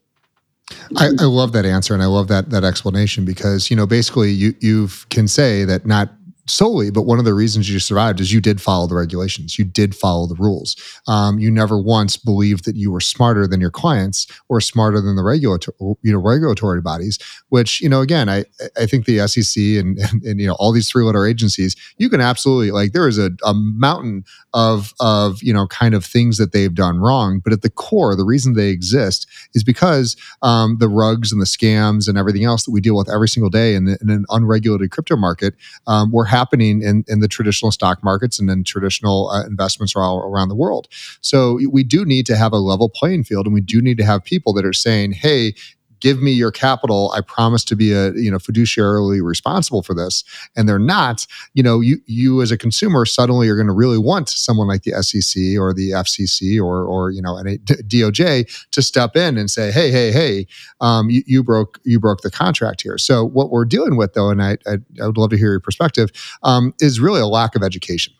[0.96, 4.32] I, I, love that answer and I love that that explanation because you know basically
[4.32, 6.10] you you can say that not
[6.48, 9.58] solely, but one of the reasons you survived is you did follow the regulations.
[9.58, 10.76] You did follow the rules.
[11.06, 15.16] Um, you never once believed that you were smarter than your clients or smarter than
[15.16, 17.18] the regulatory, you know, regulatory bodies.
[17.48, 18.44] Which you know, again, I
[18.78, 22.08] I think the SEC and and, and you know all these three letter agencies, you
[22.08, 26.38] can absolutely like there is a, a mountain of of you know kind of things
[26.38, 30.78] that they've done wrong, but at the core, the reason they exist is because um,
[30.78, 33.74] the rugs and the scams and everything else that we deal with every single day
[33.74, 35.54] in, in an unregulated crypto market
[35.86, 40.18] um, were happening in, in the traditional stock markets and in traditional uh, investments all
[40.20, 40.88] around the world.
[41.20, 44.04] So we do need to have a level playing field and we do need to
[44.04, 45.54] have people that are saying, hey,
[46.00, 50.24] give me your capital i promise to be a you know fiduciarily responsible for this.
[50.56, 53.98] And they're not you know you you as a consumer suddenly are going to really
[53.98, 58.82] want someone like the sec or the fcc or or you know any doj to
[58.82, 60.46] step in and say hey hey hey
[60.80, 62.98] um, you, you, broke you broke the contract here.
[62.98, 65.60] So what we're dealing with though and i i, I would love to hear your
[65.60, 66.10] perspective
[66.42, 68.12] um, is really a lack of education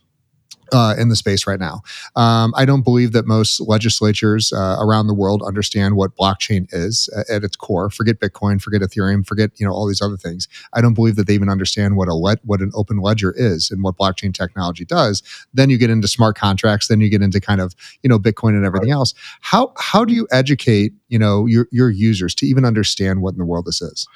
[0.72, 1.83] uh, in the space right now.
[2.14, 7.09] Um, I don't believe that most legislatures uh, around the world understand what blockchain is
[7.16, 7.90] at, at its core.
[7.90, 10.48] Forget Bitcoin, forget Ethereum, forget you know all these other things.
[10.72, 13.70] I don't believe that they even understand what a le- what an open ledger is
[13.70, 15.22] and what blockchain technology does.
[15.55, 16.88] Then you get into smart contracts.
[16.88, 19.14] Then you get into kind of you know Bitcoin and everything else.
[19.40, 23.38] How how do you educate you know your your users to even understand what in
[23.38, 24.07] the world this is?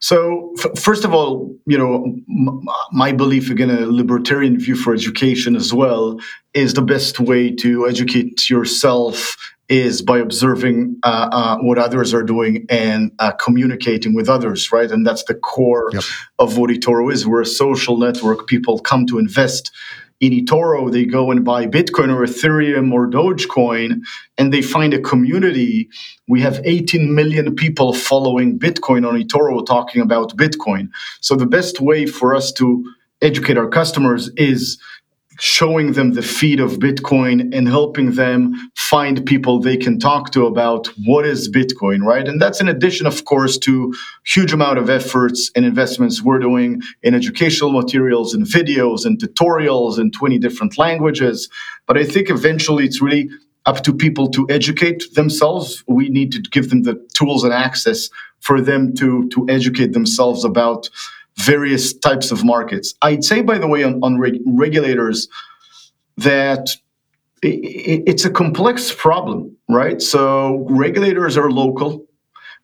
[0.00, 4.92] So, f- first of all, you know, m- my belief, again, a libertarian view for
[4.94, 6.18] education as well,
[6.52, 9.36] is the best way to educate yourself
[9.68, 14.90] is by observing uh, uh, what others are doing and uh, communicating with others, right?
[14.90, 16.02] And that's the core yep.
[16.38, 17.26] of what eToro is.
[17.26, 18.46] We're a social network.
[18.46, 19.70] People come to invest
[20.20, 24.00] in eToro, they go and buy Bitcoin or Ethereum or Dogecoin,
[24.38, 25.88] and they find a community.
[26.28, 30.88] We have 18 million people following Bitcoin on eToro talking about Bitcoin.
[31.20, 32.84] So the best way for us to
[33.22, 34.80] educate our customers is
[35.38, 40.46] showing them the feed of Bitcoin and helping them find people they can talk to
[40.46, 42.28] about what is Bitcoin, right?
[42.28, 43.94] And that's in addition, of course, to
[44.24, 49.98] huge amount of efforts and investments we're doing in educational materials and videos and tutorials
[49.98, 51.48] in 20 different languages.
[51.86, 53.28] But I think eventually it's really
[53.66, 55.82] up to people to educate themselves.
[55.86, 60.44] We need to give them the tools and access for them to, to educate themselves
[60.44, 60.90] about
[61.38, 62.94] various types of markets.
[63.02, 65.28] I'd say, by the way, on, on reg- regulators,
[66.16, 66.70] that
[67.42, 70.00] it, it's a complex problem, right?
[70.00, 72.06] So regulators are local.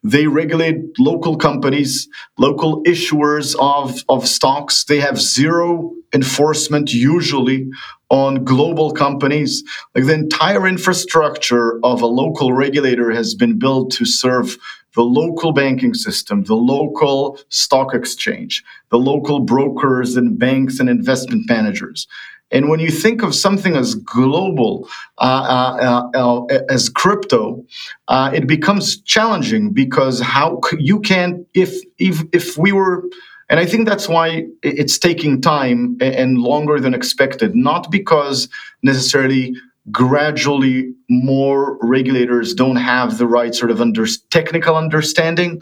[0.02, 4.85] They regulate local companies, local issuers of, of stocks.
[4.85, 7.68] They have zero enforcement usually
[8.09, 9.62] on global companies.
[9.94, 14.56] Like the entire infrastructure of a local regulator has been built to serve
[14.94, 21.48] the local banking system, the local stock exchange, the local brokers and banks and investment
[21.48, 22.07] managers.
[22.53, 27.64] And when you think of something as global uh, uh, uh, as crypto,
[28.09, 33.05] uh, it becomes challenging because how you can if if if we were
[33.48, 38.48] and I think that's why it's taking time and longer than expected, not because
[38.85, 39.57] necessarily
[39.90, 45.61] gradually more regulators don't have the right sort of under, technical understanding.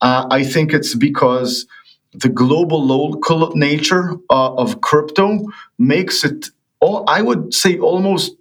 [0.00, 1.66] Uh, I think it's because
[2.12, 5.40] the global local nature uh, of crypto
[5.78, 8.34] makes it, all, I would say, almost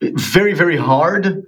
[0.00, 1.44] very, very hard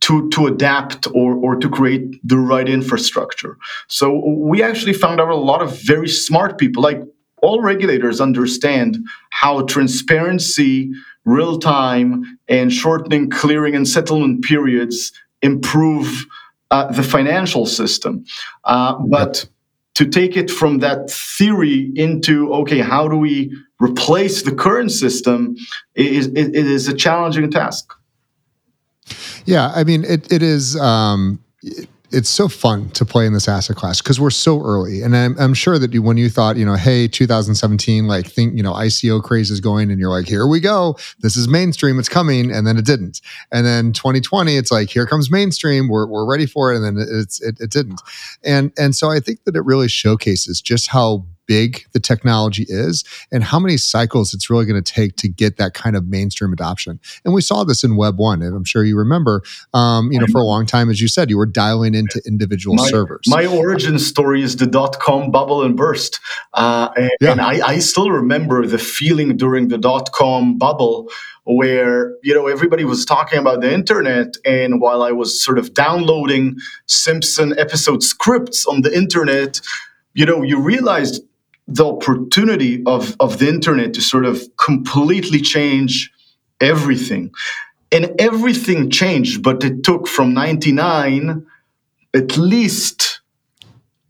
[0.00, 3.56] to, to adapt or, or to create the right infrastructure.
[3.88, 7.00] So we actually found out a lot of very smart people, like
[7.40, 8.98] all regulators understand
[9.30, 10.92] how transparency
[11.24, 16.26] real time and shortening clearing and settlement periods improve
[16.70, 18.24] uh, the financial system.
[18.64, 19.46] Uh, but
[19.94, 25.56] to take it from that theory into okay, how do we replace the current system
[25.94, 27.92] is it, it is a challenging task.
[29.44, 30.32] Yeah, I mean it.
[30.32, 30.76] It is.
[30.76, 35.02] Um, it, it's so fun to play in this asset class because we're so early.
[35.02, 38.62] And I'm, I'm sure that when you thought, you know, hey, 2017, like think, you
[38.62, 40.96] know, ICO craze is going and you're like, here we go.
[41.18, 41.98] This is mainstream.
[41.98, 42.50] It's coming.
[42.50, 43.20] And then it didn't.
[43.50, 45.88] And then 2020, it's like, here comes mainstream.
[45.88, 46.76] We're, we're ready for it.
[46.76, 48.00] And then it's, it, it didn't.
[48.44, 53.04] And, and so I think that it really showcases just how big the technology is
[53.32, 56.52] and how many cycles it's really going to take to get that kind of mainstream
[56.52, 57.00] adoption.
[57.24, 58.42] And we saw this in Web 1.
[58.42, 59.42] And I'm sure you remember,
[59.72, 62.76] um, you know, for a long time, as you said, you were dialing into individual
[62.76, 63.22] my, servers.
[63.26, 66.20] My origin story is the dot com bubble and burst.
[66.52, 67.32] Uh, and, yeah.
[67.32, 71.10] and I, I still remember the feeling during the dot com bubble
[71.44, 75.74] where you know everybody was talking about the internet and while i was sort of
[75.74, 79.60] downloading simpson episode scripts on the internet
[80.14, 81.22] you know you realized
[81.66, 86.12] the opportunity of of the internet to sort of completely change
[86.60, 87.32] everything.
[87.92, 91.46] And everything changed but it took from 99
[92.14, 93.20] at least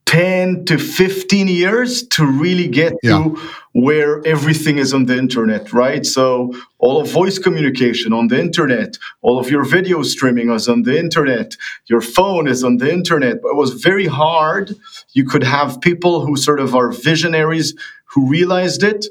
[0.06, 3.24] 10 to 15 years to really get yeah.
[3.24, 3.40] to
[3.72, 6.06] where everything is on the internet, right?
[6.06, 10.82] So all of voice communication on the internet, all of your video streaming is on
[10.82, 13.42] the internet, your phone is on the internet.
[13.42, 14.74] But it was very hard.
[15.14, 17.74] You could have people who sort of are visionaries
[18.04, 19.06] who realized it,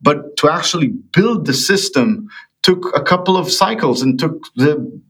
[0.00, 2.28] but to actually build the system
[2.62, 5.00] took a couple of cycles and took the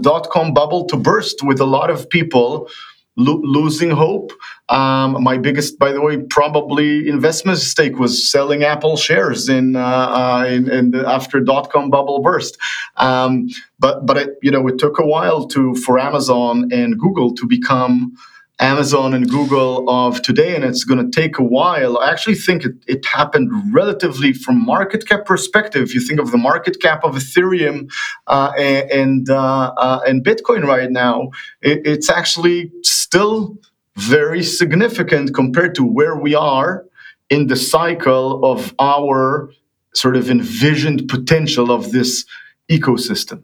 [0.00, 2.68] dot com bubble to burst with a lot of people
[3.16, 4.32] lo- losing hope.
[4.70, 9.80] Um, my biggest, by the way, probably investment mistake was selling Apple shares in, uh,
[10.20, 12.56] uh, in, in the, after dot com bubble burst.
[12.96, 13.48] Um,
[13.78, 17.46] but but it, you know it took a while to for Amazon and Google to
[17.46, 18.12] become
[18.60, 21.98] Amazon and Google of today, and it's going to take a while.
[21.98, 25.82] I actually think it, it happened relatively from market cap perspective.
[25.82, 27.90] If you think of the market cap of Ethereum
[28.26, 31.30] uh, and uh, uh, and Bitcoin right now,
[31.62, 33.56] it, it's actually still
[34.00, 36.84] very significant compared to where we are
[37.28, 39.50] in the cycle of our
[39.94, 42.24] sort of envisioned potential of this
[42.70, 43.42] ecosystem.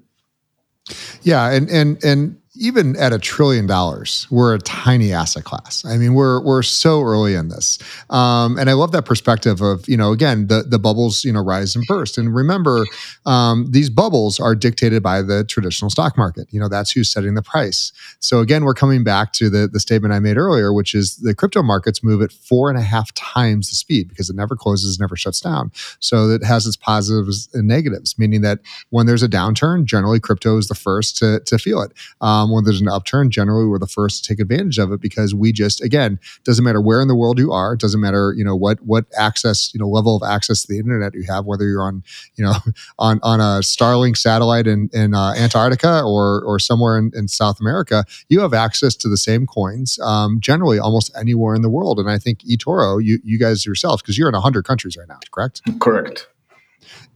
[1.22, 5.84] Yeah, and and and even at a trillion dollars, we're a tiny asset class.
[5.84, 7.78] I mean, we're we're so early in this,
[8.10, 11.42] um, and I love that perspective of you know again the the bubbles you know
[11.42, 12.18] rise and burst.
[12.18, 12.84] And remember,
[13.24, 16.48] um, these bubbles are dictated by the traditional stock market.
[16.50, 17.92] You know that's who's setting the price.
[18.20, 21.34] So again, we're coming back to the the statement I made earlier, which is the
[21.34, 24.98] crypto markets move at four and a half times the speed because it never closes,
[24.98, 25.70] never shuts down.
[26.00, 30.56] So it has its positives and negatives, meaning that when there's a downturn, generally crypto
[30.58, 31.92] is the first to to feel it.
[32.20, 35.00] Um, um, when there's an upturn, generally we're the first to take advantage of it
[35.00, 38.44] because we just, again, doesn't matter where in the world you are, doesn't matter, you
[38.44, 41.66] know, what what access, you know, level of access to the internet you have, whether
[41.66, 42.02] you're on,
[42.36, 42.54] you know,
[42.98, 47.60] on on a Starlink satellite in in uh, Antarctica or or somewhere in, in, South
[47.60, 51.98] America, you have access to the same coins um, generally almost anywhere in the world.
[51.98, 55.18] And I think eToro, you you guys yourselves, because you're in hundred countries right now,
[55.32, 55.62] correct?
[55.80, 56.28] Correct.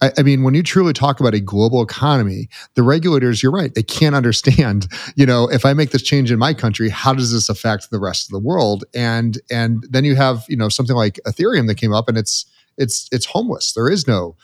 [0.00, 3.74] I, I, mean, when you truly talk about a global economy, the regulators, you're right,
[3.74, 7.32] they can't understand, you know, if I make this change in my country, how does
[7.32, 8.84] this affect the rest of the world?
[8.94, 12.46] And and then you have, you know, something like Ethereum that came up and it's
[12.76, 13.72] it's it's homeless.
[13.72, 14.36] There is no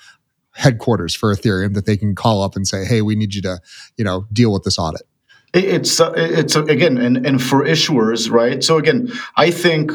[0.53, 3.61] headquarters for Ethereum that they can call up and say, "Hey, we need you to,
[3.97, 5.03] you know, deal with this audit."
[5.55, 8.63] It's uh, it's uh, again, and and for issuers, right?
[8.63, 9.91] So again, I think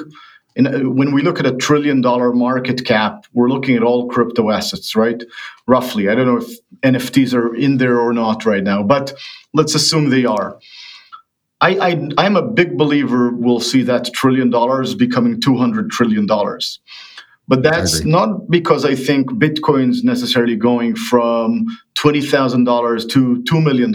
[0.55, 4.07] in, uh, when we look at a trillion dollar market cap, we're looking at all
[4.07, 5.21] crypto assets, right?
[5.67, 6.09] Roughly.
[6.09, 6.49] I don't know if
[6.81, 9.13] NFTs are in there or not right now, but
[9.53, 10.59] let's assume they are.
[11.61, 16.27] I, I, am a big believer we'll see that trillion dollars becoming $200 trillion.
[17.47, 23.93] But that's not because I think Bitcoin's necessarily going from $20,000 to $2 million.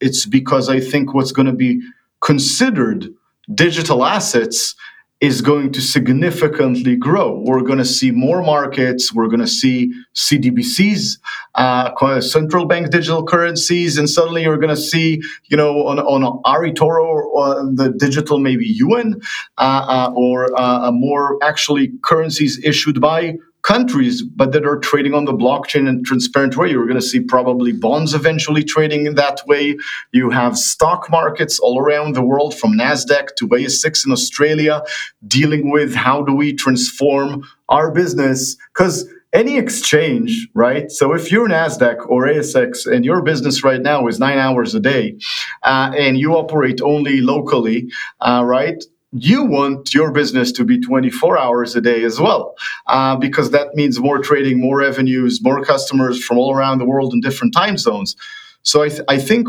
[0.00, 1.82] It's because I think what's going to be
[2.22, 3.08] considered
[3.54, 4.74] digital assets
[5.22, 7.40] is going to significantly grow.
[7.46, 9.14] We're going to see more markets.
[9.14, 11.18] We're going to see CDBCs,
[11.54, 16.42] uh, central bank digital currencies, and suddenly you're going to see, you know, on, on
[16.44, 19.20] eToro or the digital maybe yuan,
[19.58, 25.24] uh, uh, or uh, more actually currencies issued by countries, but that are trading on
[25.24, 26.70] the blockchain in transparent way.
[26.70, 29.76] You're going to see probably bonds eventually trading in that way.
[30.12, 34.82] You have stock markets all around the world, from Nasdaq to ASX in Australia,
[35.26, 40.90] dealing with how do we transform our business because any exchange, right?
[40.90, 44.80] So if you're NASDAQ or ASX and your business right now is nine hours a
[44.80, 45.16] day
[45.62, 47.90] uh, and you operate only locally,
[48.20, 48.84] uh, right?
[49.12, 52.54] You want your business to be 24 hours a day as well,
[52.86, 57.12] uh, because that means more trading, more revenues, more customers from all around the world
[57.12, 58.16] in different time zones.
[58.62, 59.48] So I, th- I think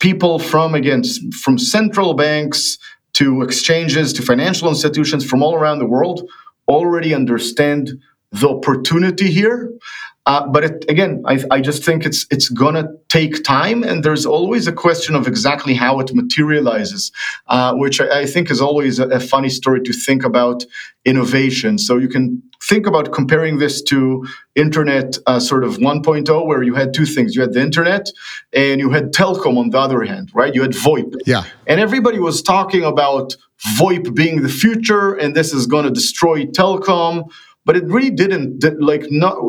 [0.00, 1.02] people from, again,
[1.42, 2.78] from central banks
[3.14, 6.28] to exchanges to financial institutions from all around the world
[6.68, 7.90] already understand
[8.32, 9.72] the opportunity here.
[10.26, 14.26] Uh, but it, again, I, I, just think it's it's gonna take time, and there's
[14.26, 17.10] always a question of exactly how it materializes,
[17.46, 20.62] uh, which I, I, think is always a, a, funny story to think about
[21.06, 21.78] innovation.
[21.78, 26.74] So you can think about comparing this to internet uh, sort of 1.0, where you
[26.74, 28.10] had two things: you had the internet,
[28.52, 30.54] and you had telecom on the other hand, right?
[30.54, 33.36] You had VoIP, yeah, and everybody was talking about
[33.78, 37.30] VoIP being the future, and this is going to destroy telecom
[37.70, 39.48] but it really didn't like no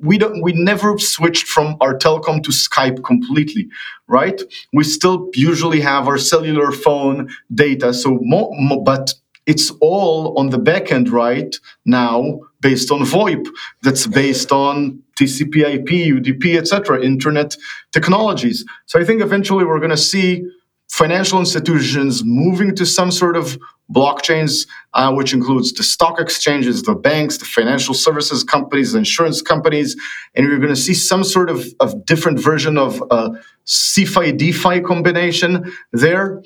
[0.00, 3.68] we don't we never switched from our telecom to skype completely
[4.06, 4.40] right?
[4.72, 9.12] We still usually have our cellular phone data so mo- mo- but
[9.44, 11.54] it's all on the back end right
[11.84, 13.46] now based on voip.
[13.82, 17.54] That's based on tcp ip udp etc internet
[17.92, 18.64] technologies.
[18.86, 20.42] So i think eventually we're going to see
[20.88, 23.58] financial institutions moving to some sort of
[23.92, 29.42] blockchains, uh, which includes the stock exchanges, the banks, the financial services companies, the insurance
[29.42, 29.96] companies,
[30.34, 33.30] and you're going to see some sort of, of different version of a
[33.66, 36.42] CeFi DeFi combination there.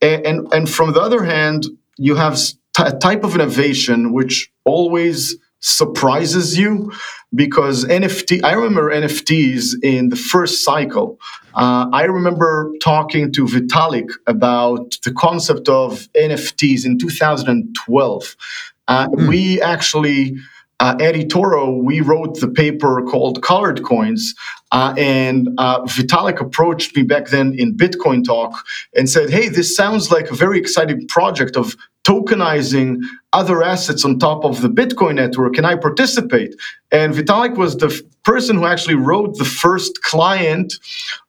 [0.00, 1.66] And, and, and from the other hand,
[1.96, 2.38] you have
[2.78, 6.92] a type of innovation which always surprises you
[7.34, 11.18] because NFT, I remember NFTs in the first cycle.
[11.54, 18.36] Uh, I remember talking to Vitalik about the concept of NFTs in 2012.
[18.86, 19.28] Uh, mm.
[19.28, 20.36] We actually,
[20.78, 24.34] uh, at eToro, we wrote the paper called Colored Coins.
[24.72, 28.52] Uh, and uh, Vitalik approached me back then in Bitcoin Talk
[28.94, 32.98] and said, Hey, this sounds like a very exciting project of tokenizing
[33.32, 35.54] other assets on top of the Bitcoin network.
[35.54, 36.54] Can I participate?
[36.92, 40.74] And Vitalik was the f- person who actually wrote the first client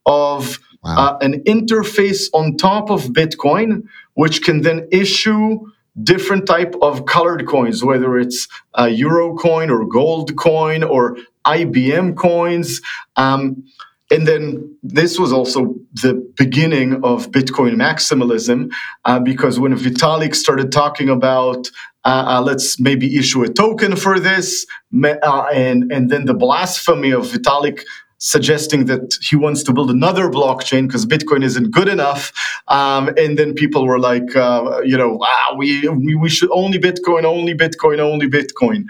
[0.06, 0.96] of wow.
[0.98, 3.84] uh, an interface on top of Bitcoin,
[4.16, 5.60] which can then issue
[6.04, 12.16] different type of colored coins, whether it's a euro coin or gold coin or IBM
[12.16, 12.82] coins.
[13.16, 13.64] Um,
[14.10, 18.72] and then this was also the beginning of Bitcoin maximalism,
[19.04, 21.70] uh, because when Vitalik started talking about
[22.06, 24.66] uh, uh, let's maybe issue a token for this,
[25.04, 27.82] uh, and and then the blasphemy of Vitalik
[28.20, 32.32] suggesting that he wants to build another blockchain because Bitcoin isn't good enough.
[32.68, 36.80] Um, and then people were like, uh, you know, ah, we, we, we should only
[36.80, 38.86] Bitcoin, only Bitcoin, only Bitcoin.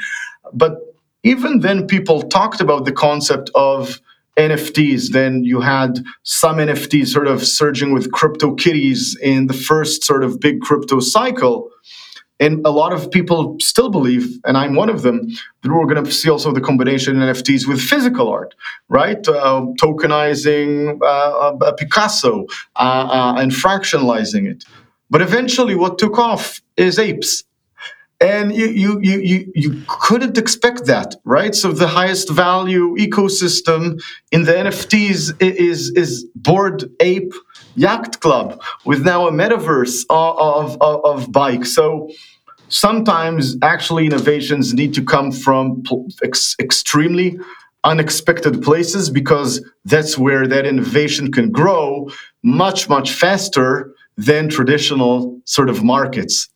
[0.54, 0.78] But
[1.24, 4.00] even then, people talked about the concept of
[4.38, 5.12] NFTs.
[5.12, 10.24] Then you had some NFTs sort of surging with crypto kitties in the first sort
[10.24, 11.70] of big crypto cycle.
[12.40, 15.28] And a lot of people still believe, and I'm one of them,
[15.62, 18.54] that we're going to see also the combination NFTs with physical art,
[18.90, 19.28] right?
[19.28, 24.66] Uh, tokenizing uh, a Picasso uh, uh, and fractionalizing it.
[25.10, 27.44] But eventually, what took off is apes
[28.20, 34.02] and you, you you you you couldn't expect that right so the highest value ecosystem
[34.32, 37.32] in the nfts is is Bored Ape
[37.78, 42.10] Yacht Club with now a metaverse of, of, of bike so
[42.70, 45.84] sometimes actually innovations need to come from
[46.24, 47.40] ex- extremely
[47.84, 52.10] unexpected places because that's where that innovation can grow
[52.44, 56.50] much much faster than traditional sort of markets.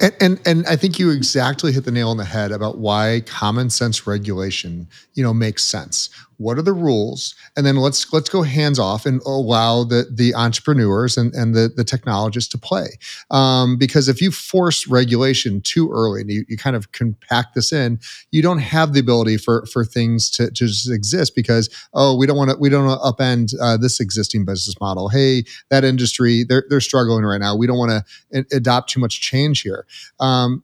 [0.00, 3.22] And, and, and I think you exactly hit the nail on the head about why
[3.26, 7.34] common sense regulation, you know, makes sense what are the rules?
[7.56, 11.68] And then let's let's go hands off and allow the the entrepreneurs and, and the
[11.68, 12.86] the technologists to play.
[13.30, 17.72] Um, because if you force regulation too early and you, you kind of compact this
[17.72, 17.98] in
[18.30, 22.26] you don't have the ability for for things to, to just exist because oh we
[22.26, 25.08] don't want to we don't want to upend uh, this existing business model.
[25.08, 27.56] Hey that industry they're, they're struggling right now.
[27.56, 29.86] We don't want to adopt too much change here.
[30.20, 30.62] Um,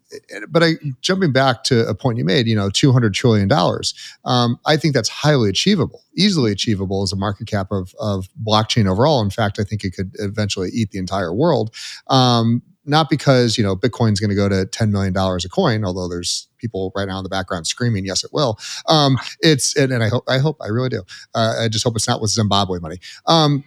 [0.48, 3.94] but i jumping back to a point you made you know 200 trillion dollars
[4.24, 8.28] um, i think that's highly achievable achievable, easily achievable as a market cap of, of
[8.46, 9.22] blockchain overall.
[9.22, 11.74] In fact, I think it could eventually eat the entire world.
[12.08, 15.86] Um, not because you know Bitcoin's going to go to ten million dollars a coin,
[15.86, 18.58] although there's people right now in the background screaming, "Yes, it will."
[18.88, 21.02] Um, it's and, and, I hope, I hope, I really do.
[21.34, 22.98] Uh, I just hope it's not with Zimbabwe money.
[23.24, 23.64] Um,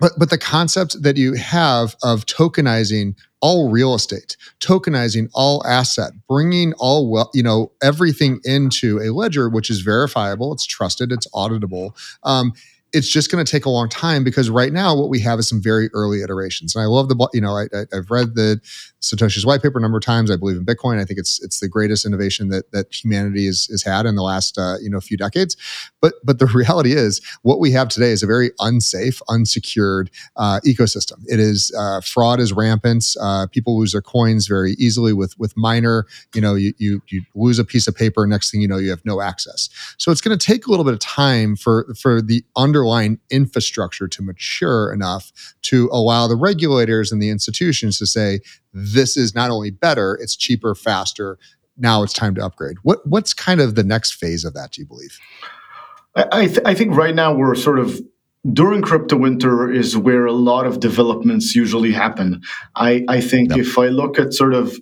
[0.00, 6.12] but but the concept that you have of tokenizing all real estate, tokenizing all asset,
[6.28, 11.26] bringing all well, you know, everything into a ledger which is verifiable, it's trusted, it's
[11.28, 11.92] auditable.
[12.22, 12.52] Um,
[12.92, 15.48] it's just going to take a long time because right now what we have is
[15.48, 16.74] some very early iterations.
[16.74, 18.60] And I love the, you know, I, have read the
[19.00, 20.30] Satoshi's white paper a number of times.
[20.30, 21.00] I believe in Bitcoin.
[21.00, 24.22] I think it's it's the greatest innovation that that humanity has, has had in the
[24.22, 25.56] last uh, you know few decades.
[26.00, 30.60] But but the reality is what we have today is a very unsafe, unsecured uh,
[30.66, 31.24] ecosystem.
[31.26, 33.16] It is uh, fraud is rampant.
[33.20, 36.06] Uh, people lose their coins very easily with with minor.
[36.34, 38.26] You know, you you you lose a piece of paper.
[38.26, 39.68] Next thing you know, you have no access.
[39.98, 42.44] So it's going to take a little bit of time for for the
[42.80, 48.40] underlying infrastructure to mature enough to allow the regulators and the institutions to say
[48.72, 51.38] this is not only better, it's cheaper, faster.
[51.76, 52.76] Now it's time to upgrade.
[52.82, 54.72] What what's kind of the next phase of that?
[54.72, 55.18] Do you believe?
[56.14, 58.00] I th- I think right now we're sort of
[58.52, 62.42] during crypto winter is where a lot of developments usually happen.
[62.74, 63.58] I I think yep.
[63.60, 64.76] if I look at sort of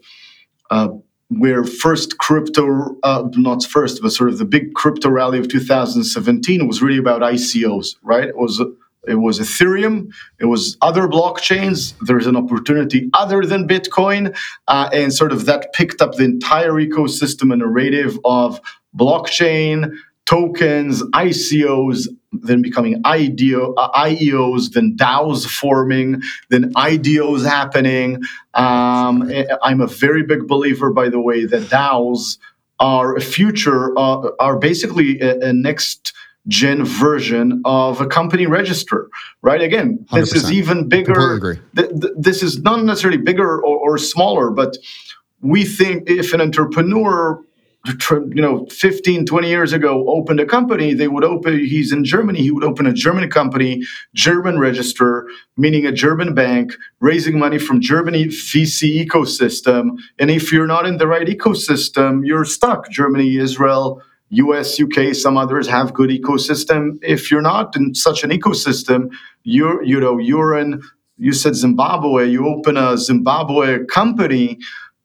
[0.70, 0.88] uh,
[1.30, 6.66] where first crypto, uh, not first, but sort of the big crypto rally of 2017
[6.66, 8.28] was really about ICOs, right?
[8.28, 8.62] It was
[9.06, 10.12] it was Ethereum.
[10.38, 11.94] It was other blockchains.
[12.02, 14.36] There's an opportunity other than Bitcoin.
[14.66, 18.60] Uh, and sort of that picked up the entire ecosystem and narrative of
[18.96, 19.94] blockchain,
[20.26, 28.22] tokens, ICOs, then becoming IDO, uh, IEOs, then DAOs forming, then IDOs happening.
[28.54, 29.30] Um,
[29.62, 32.38] I'm a very big believer, by the way, that DAOs
[32.80, 36.12] are a future, uh, are basically a, a next
[36.46, 39.08] gen version of a company register,
[39.42, 39.60] right?
[39.60, 40.36] Again, this 100%.
[40.36, 41.14] is even bigger.
[41.76, 44.76] Th- th- this is not necessarily bigger or, or smaller, but
[45.40, 47.42] we think if an entrepreneur
[48.10, 52.40] you know 15 20 years ago opened a company they would open he's in germany
[52.40, 53.82] he would open a german company
[54.14, 55.26] german register
[55.56, 60.98] meaning a german bank raising money from germany vc ecosystem and if you're not in
[60.98, 66.98] the right ecosystem you're stuck germany israel US, UK, some others have good ecosystem.
[67.02, 69.10] If you're not in such an ecosystem,
[69.42, 70.82] you're you know you're in.
[71.16, 72.28] You said Zimbabwe.
[72.28, 74.58] You open a Zimbabwe company.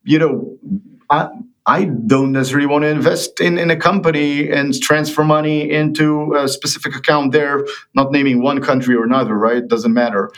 [0.04, 0.58] You know,
[1.10, 1.30] I,
[1.66, 6.48] I don't necessarily want to invest in, in a company and transfer money into a
[6.48, 9.66] specific account there, not naming one country or another, right?
[9.66, 10.30] Doesn't matter.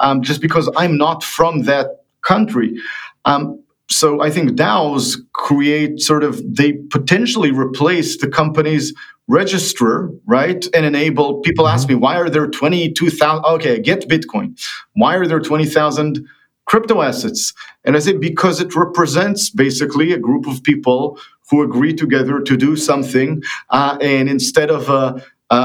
[0.00, 2.76] Um, just because I'm not from that country.
[3.24, 8.94] Um, so I think DAOs create sort of they potentially replace the company's
[9.28, 10.66] register, right?
[10.74, 13.44] And enable people ask me, why are there 22,000?
[13.44, 14.58] Okay, get Bitcoin.
[14.94, 16.26] Why are there 20,000
[16.66, 17.52] crypto assets?
[17.84, 21.18] And I say, because it represents basically a group of people
[21.50, 23.42] who agree together to do something.
[23.70, 25.56] Uh, and instead of a a,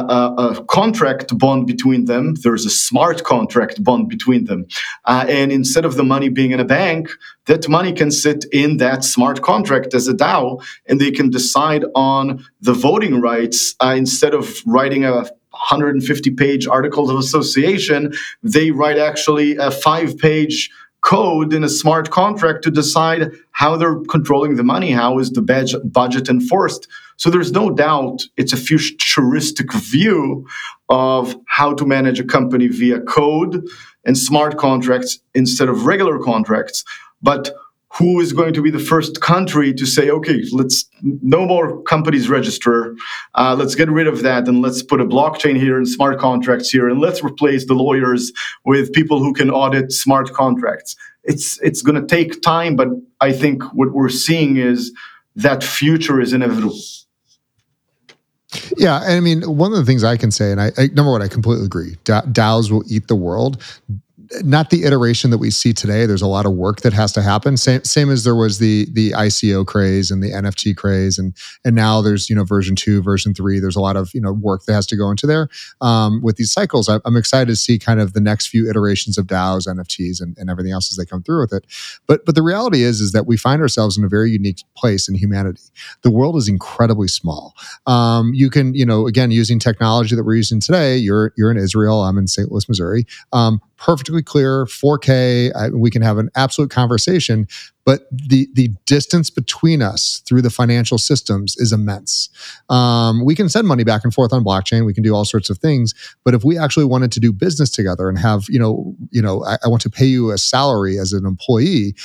[0.60, 2.36] a, contract bond between them.
[2.36, 4.68] There's a smart contract bond between them.
[5.06, 7.10] Uh, and instead of the money being in a bank,
[7.46, 11.86] that money can sit in that smart contract as a DAO, and they can decide
[11.96, 18.72] on the voting rights uh, instead of writing a 150 page articles of association, they
[18.72, 20.70] write actually a five page
[21.02, 25.42] code in a smart contract to decide how they're controlling the money, how is the
[25.84, 26.88] budget enforced.
[27.18, 30.48] So there's no doubt it's a futuristic view
[30.90, 33.66] of how to manage a company via code
[34.06, 36.84] and smart contracts instead of regular contracts.
[37.22, 37.52] But
[37.98, 42.30] who is going to be the first country to say, okay, let's no more companies
[42.30, 42.96] register,
[43.36, 46.70] uh, let's get rid of that, and let's put a blockchain here and smart contracts
[46.70, 48.32] here, and let's replace the lawyers
[48.66, 50.96] with people who can audit smart contracts.
[51.24, 52.90] It's it's going to take time, but
[53.22, 54.94] I think what we're seeing is
[55.36, 56.78] that future is inevitable.
[58.78, 61.12] Yeah, and I mean, one of the things I can say, and I, I number
[61.12, 61.98] one, I completely agree.
[62.04, 63.62] DAOs will eat the world
[64.44, 66.06] not the iteration that we see today.
[66.06, 67.58] There's a lot of work that has to happen.
[67.58, 71.76] Same, same as there was the the ICO craze and the NFT craze, and and
[71.76, 73.60] now there's you know version two, version three.
[73.60, 75.50] There's a lot of you know work that has to go into there
[75.82, 76.90] um, with these cycles.
[76.90, 80.38] I, am excited to see kind of the next few iterations of DAOs, NFTs, and,
[80.38, 81.66] and everything else as they come through with it.
[82.06, 85.10] But but the reality is is that we find ourselves in a very unique place
[85.10, 85.62] in humanity.
[86.04, 87.56] The world is incredibly small.
[87.88, 90.98] Um, you can you know again using technology that we're using today.
[90.98, 92.04] You're you're in Israel.
[92.04, 92.52] I'm in St.
[92.52, 93.06] Louis, Missouri.
[93.34, 95.52] Um, perfectly clear 4K.
[95.56, 97.48] I, we can have an absolute conversation,
[97.86, 102.30] but the the distance between us through the financial systems is immense.
[102.70, 104.86] Um, we can send money back and forth on blockchain.
[104.86, 107.70] We can do all sorts of things, but if we actually wanted to do business
[107.70, 111.00] together and have you know you know I, I want to pay you a salary
[111.00, 111.96] as an employee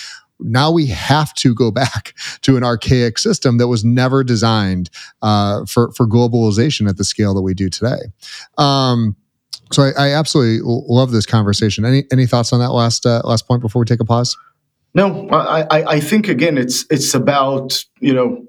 [0.41, 4.91] now we have to go back to an archaic system that was never designed
[5.23, 8.01] uh, for for globalization at the scale that we do today.
[8.59, 9.17] Um,
[9.75, 11.85] so I, I, absolutely love this conversation.
[11.85, 14.37] Any any thoughts on that last uh, last point before we take a pause?
[14.95, 18.47] No, I, I think again it's it's about you know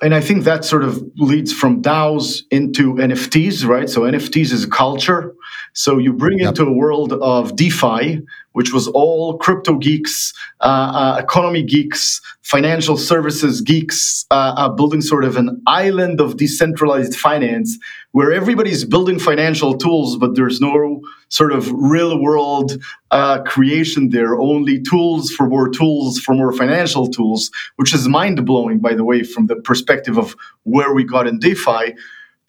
[0.00, 3.88] and I think that sort of leads from DAOs into NFTs, right?
[3.88, 5.34] So NFTs is a culture.
[5.72, 6.50] So you bring yep.
[6.50, 8.20] into a world of DeFi,
[8.52, 15.00] which was all crypto geeks, uh, uh, economy geeks, financial services geeks, uh, uh, building
[15.00, 17.78] sort of an island of decentralized finance
[18.12, 22.72] where everybody's building financial tools, but there's no sort of real world
[23.10, 28.44] uh, creation there, only tools for more tools for more financial tools, which is mind
[28.44, 30.34] blowing, by the way, from the perspective of
[30.64, 31.94] where we got in DeFi,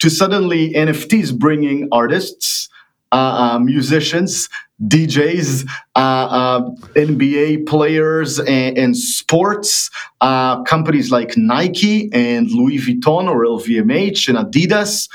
[0.00, 2.68] to suddenly NFTs bringing artists
[3.12, 4.48] uh, uh, musicians,
[4.86, 6.60] DJs, uh, uh
[6.94, 9.90] NBA players, and, and sports
[10.20, 15.08] uh, companies like Nike and Louis Vuitton or LVMH and Adidas.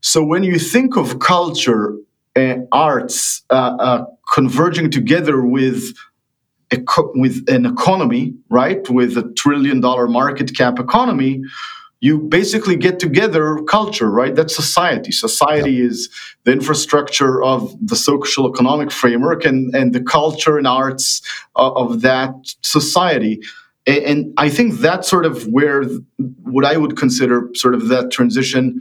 [0.00, 1.94] So when you think of culture
[2.34, 3.42] and arts
[4.32, 5.94] converging together with
[7.14, 11.42] with an economy, right, with a trillion dollar market cap economy,
[12.04, 14.34] you basically get together culture, right?
[14.34, 15.10] That's society.
[15.10, 16.10] Society is
[16.44, 21.22] the infrastructure of the social economic framework and, and the culture and arts
[21.56, 23.40] of, of that society.
[23.86, 25.84] And, and I think that's sort of where
[26.42, 28.80] what I would consider sort of that transition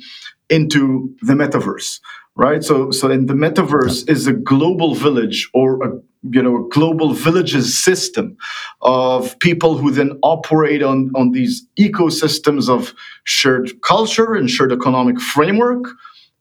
[0.49, 2.01] into the metaverse
[2.35, 2.63] right?
[2.63, 5.91] So so in the metaverse is a global village or a
[6.31, 8.37] you know global villages system
[8.81, 15.19] of people who then operate on on these ecosystems of shared culture and shared economic
[15.19, 15.85] framework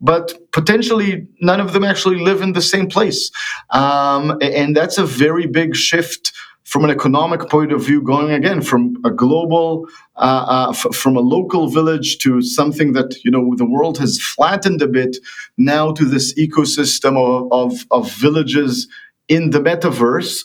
[0.03, 3.31] but potentially none of them actually live in the same place.
[3.71, 6.33] Um, and that's a very big shift
[6.65, 9.87] from an economic point of view, going again from a global,
[10.17, 14.21] uh, uh, f- from a local village to something that you know the world has
[14.21, 15.17] flattened a bit,
[15.57, 18.89] now to this ecosystem of, of, of villages
[19.29, 20.45] in the metaverse.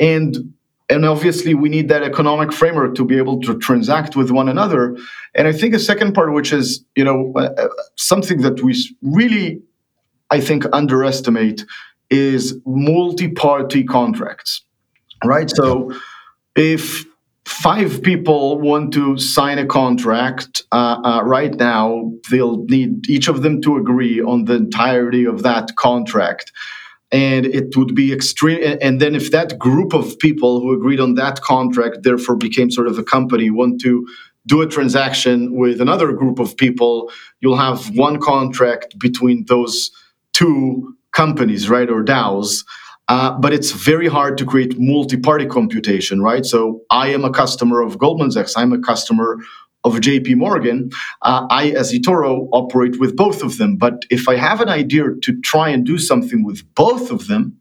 [0.00, 0.54] And
[0.90, 4.96] and obviously we need that economic framework to be able to transact with one another.
[5.34, 8.74] And i think a second part which is you know uh, uh something that we
[9.02, 9.62] really
[10.30, 11.64] i think underestimate
[12.10, 14.63] is multi-party contracts
[15.24, 15.50] right?
[15.50, 15.92] So
[16.56, 17.04] if
[17.44, 23.42] five people want to sign a contract uh, uh, right now they'll need each of
[23.42, 26.52] them to agree on the entirety of that contract.
[27.12, 31.14] And it would be extreme and then if that group of people who agreed on
[31.14, 34.06] that contract therefore became sort of a company want to
[34.46, 37.10] do a transaction with another group of people
[37.40, 39.90] you'll have one contract between those
[40.32, 42.64] two companies right or daos
[43.08, 47.80] uh, but it's very hard to create multi-party computation right so i am a customer
[47.80, 49.38] of goldman sachs i'm a customer
[49.84, 50.90] of JP Morgan,
[51.22, 53.76] uh, I, as eToro, operate with both of them.
[53.76, 57.58] But if I have an idea to try and do something with both of them,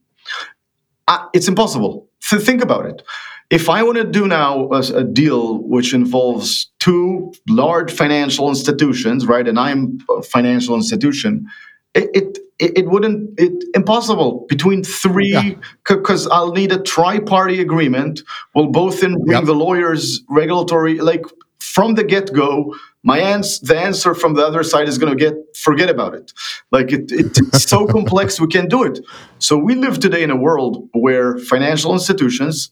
[1.07, 2.07] uh, it's impossible.
[2.21, 3.01] So think about it.
[3.49, 9.27] If I want to do now a, a, deal which involves two large financial institutions,
[9.27, 11.45] right, and I'm a financial institution,
[11.93, 16.33] it, it it, wouldn't it impossible between three because yeah.
[16.33, 18.21] i'll need a tri-party agreement
[18.55, 19.45] we'll both then bring yep.
[19.45, 21.25] the lawyers regulatory like
[21.63, 25.17] from the get go, my answer, the answer from the other side is going to
[25.17, 26.31] get forget about it.
[26.71, 28.99] Like it, it it's so complex, we can't do it.
[29.39, 32.69] So we live today in a world where financial institutions,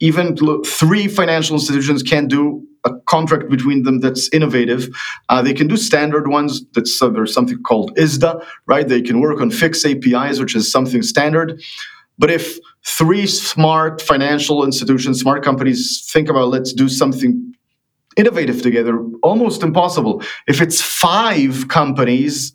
[0.00, 4.88] even three financial institutions, can do a contract between them that's innovative.
[5.28, 6.64] Uh, they can do standard ones.
[6.74, 8.86] That's uh, there's something called ISDA, right?
[8.86, 11.62] They can work on fixed APIs, which is something standard.
[12.18, 17.54] But if three smart financial institutions, smart companies think about let's do something
[18.16, 22.52] innovative together almost impossible if it's five companies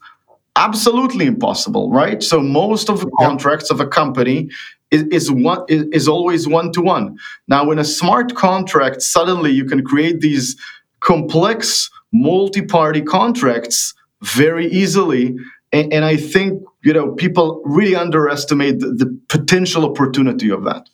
[0.56, 4.50] absolutely impossible right so most of the contracts of a company
[4.92, 7.18] is, is one is, always one to one
[7.48, 10.56] now in a smart contract suddenly you can create these
[11.00, 15.36] complex multi-party contracts very easily.
[15.72, 20.90] And, and i think you know people really underestimate the, the potential opportunity of that.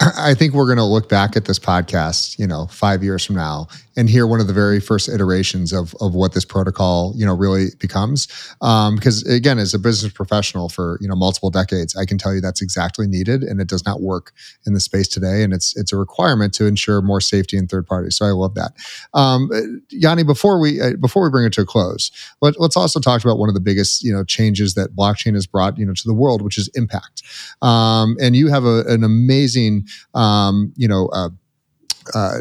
[0.00, 3.36] I think we're going to look back at this podcast, you know, five years from
[3.36, 7.26] now and hear one of the very first iterations of, of what this protocol, you
[7.26, 8.28] know, really becomes.
[8.60, 12.34] Um, because again, as a business professional for, you know, multiple decades, I can tell
[12.34, 14.32] you that's exactly needed and it does not work
[14.66, 15.42] in the space today.
[15.42, 18.16] And it's, it's a requirement to ensure more safety in third parties.
[18.16, 18.72] So I love that.
[19.14, 23.00] Um, Yoni, before we, uh, before we bring it to a close, let, us also
[23.00, 25.92] talk about one of the biggest, you know, changes that blockchain has brought, you know,
[25.92, 27.22] to the world, which is impact.
[27.60, 31.30] Um, and you have a, an amazing, um, you know, uh,
[32.14, 32.40] uh,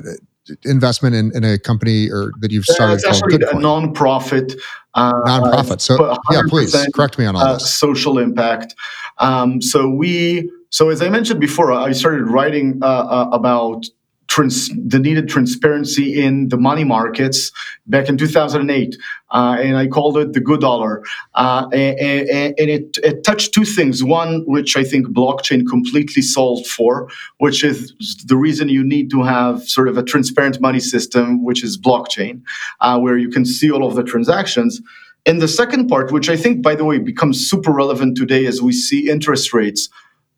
[0.63, 4.53] investment in, in, a company or that you've started it's actually a non-profit
[4.93, 5.81] uh, non-profit.
[5.81, 7.73] So yeah please correct me on all uh, this.
[7.73, 8.75] social impact.
[9.17, 13.85] Um, so we so as i mentioned before i started writing uh, uh about
[14.31, 17.51] trans- the needed transparency in the money markets
[17.87, 18.95] back in 2008,
[19.31, 21.03] uh, and I called it the good dollar.
[21.35, 24.01] Uh, and, and, it, it touched two things.
[24.03, 27.09] One, which I think blockchain completely solved for,
[27.39, 27.93] which is
[28.25, 32.41] the reason you need to have sort of a transparent money system, which is blockchain,
[32.79, 34.81] uh, where you can see all of the transactions.
[35.25, 38.61] And the second part, which I think, by the way, becomes super relevant today as
[38.61, 39.89] we see interest rates,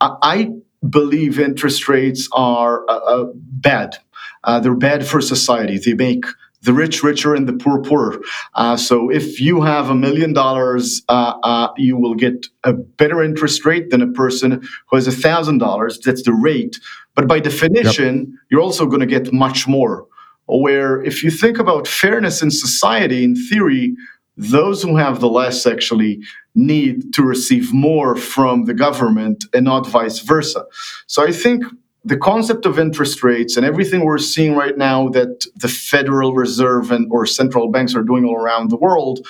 [0.01, 0.49] I
[0.89, 3.97] believe interest rates are uh, uh, bad.
[4.43, 5.77] Uh, they're bad for society.
[5.77, 6.25] They make
[6.63, 8.21] the rich richer and the poor poorer.
[8.55, 13.21] Uh, so if you have a million dollars, uh, uh, you will get a better
[13.21, 15.99] interest rate than a person who has a thousand dollars.
[15.99, 16.79] That's the rate.
[17.15, 18.27] But by definition, yep.
[18.49, 20.07] you're also going to get much more.
[20.45, 23.95] Where if you think about fairness in society, in theory,
[24.37, 26.21] those who have the less actually
[26.55, 30.65] need to receive more from the government and not vice versa.
[31.07, 31.63] So I think
[32.05, 36.91] the concept of interest rates and everything we're seeing right now that the Federal Reserve
[36.91, 39.25] and or central banks are doing all around the world,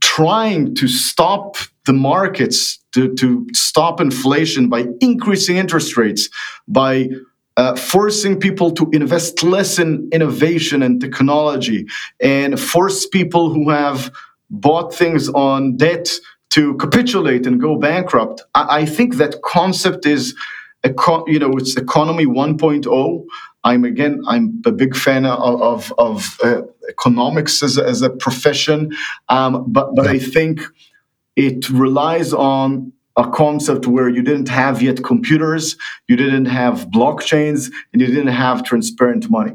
[0.00, 6.28] trying to stop the markets to, to stop inflation by increasing interest rates,
[6.68, 7.08] by
[7.56, 11.86] uh, forcing people to invest less in innovation and technology,
[12.20, 14.12] and force people who have
[14.50, 16.12] bought things on debt
[16.50, 18.42] to capitulate and go bankrupt.
[18.54, 20.34] I, I think that concept is,
[20.84, 23.24] eco- you know, it's economy 1.0.
[23.64, 28.10] I'm again, I'm a big fan of of, of uh, economics as a, as a
[28.10, 28.90] profession,
[29.28, 30.12] um, but but yeah.
[30.12, 30.60] I think
[31.34, 35.76] it relies on a concept where you didn't have yet computers,
[36.08, 39.52] you didn't have blockchains, and you didn't have transparent money.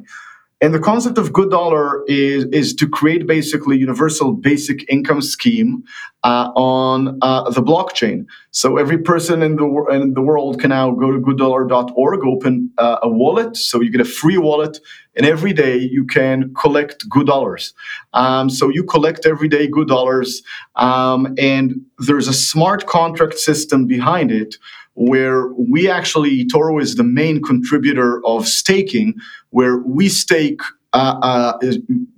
[0.62, 5.84] And the concept of good dollar is, is to create basically universal basic income scheme
[6.24, 8.26] uh, on uh, the blockchain.
[8.52, 12.98] So every person in the, in the world can now go to gooddollar.org, open uh,
[13.02, 13.56] a wallet.
[13.56, 14.80] So you get a free wallet,
[15.16, 17.74] and every day you can collect good dollars.
[18.14, 20.42] Um, so you collect every day good dollars,
[20.76, 24.58] um, and there's a smart contract system behind it
[25.00, 29.16] where we actually, eToro is the main contributor of staking,
[29.52, 30.62] where we stake
[30.94, 31.60] uh, uh,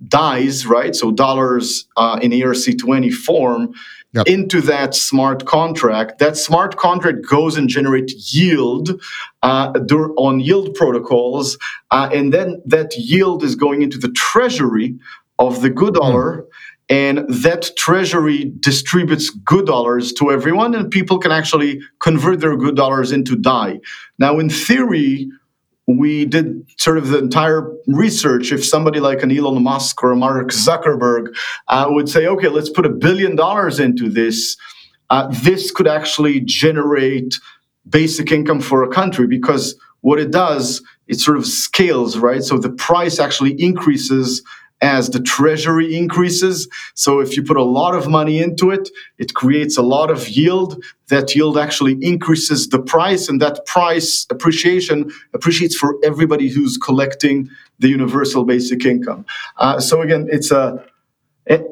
[0.08, 0.94] DAIs, right?
[0.94, 3.74] So dollars uh, in ERC20 form
[4.14, 4.26] yep.
[4.26, 6.18] into that smart contract.
[6.18, 9.00] That smart contract goes and generates yield
[9.42, 9.72] uh,
[10.16, 11.58] on yield protocols,
[11.90, 14.98] uh, and then that yield is going into the treasury
[15.38, 16.42] of the good dollar.
[16.42, 16.46] Mm
[16.88, 22.76] and that treasury distributes good dollars to everyone and people can actually convert their good
[22.76, 23.78] dollars into DAI
[24.18, 25.30] now in theory
[25.86, 28.52] we did sort of the entire research.
[28.52, 31.34] If somebody like an elon musk or a mark zuckerberg
[31.68, 34.56] uh, would say okay let's put a billion dollars into this
[35.10, 37.38] uh, this could actually generate
[37.88, 42.42] basic income for a country because what it does it sort of scales right?
[42.42, 44.42] So the price actually increases
[44.82, 46.68] as the treasury increases.
[46.94, 50.28] So if you put a lot of money into it, it creates a lot of
[50.28, 50.82] yield.
[51.08, 57.48] That yield actually increases the price, and that price appreciation appreciates for everybody who's collecting
[57.78, 59.24] the universal basic income.
[59.56, 60.84] Uh, so again, it's a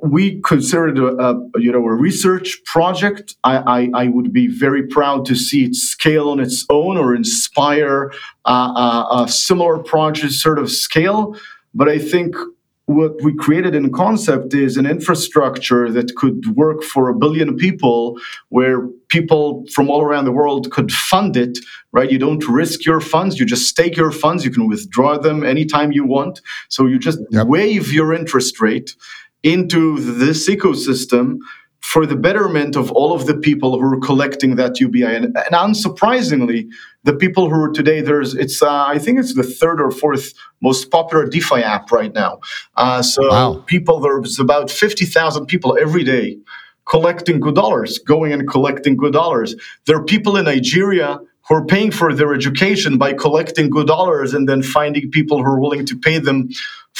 [0.03, 3.37] we consider it a, a, you know a research project.
[3.45, 7.15] I, I, I, would be very proud to see it scale on its own or
[7.15, 8.13] inspire
[8.45, 11.37] uh, uh, a similar project sort of scale.
[11.73, 12.35] But I think
[12.95, 18.19] what we created in concept is an infrastructure that could work for a billion people
[18.49, 21.59] where people from all around the world could fund it
[21.93, 22.11] right?
[22.11, 23.39] You don't risk your funds.
[23.39, 24.45] You just stake your funds.
[24.45, 26.41] You can withdraw them anytime you want.
[26.69, 27.47] So you just yep.
[27.47, 28.95] waive your interest rate
[29.43, 31.39] into this ecosystem
[31.81, 35.03] for the betterment of all of the people who are collecting that UBI.
[35.03, 36.69] And, and unsurprisingly,
[37.05, 40.33] the people who are today, there's it's uh, I think it's the third or fourth
[40.61, 42.41] most popular DeFi app right now.
[42.77, 43.65] Uh, so wow.
[43.67, 46.39] people, there's about fifty thousand people every day
[46.87, 49.55] collecting good dollars, going and collecting good dollars.
[49.87, 54.35] There are people in Nigeria who are paying for their education by collecting good dollars
[54.35, 56.49] and then finding people who are willing to pay them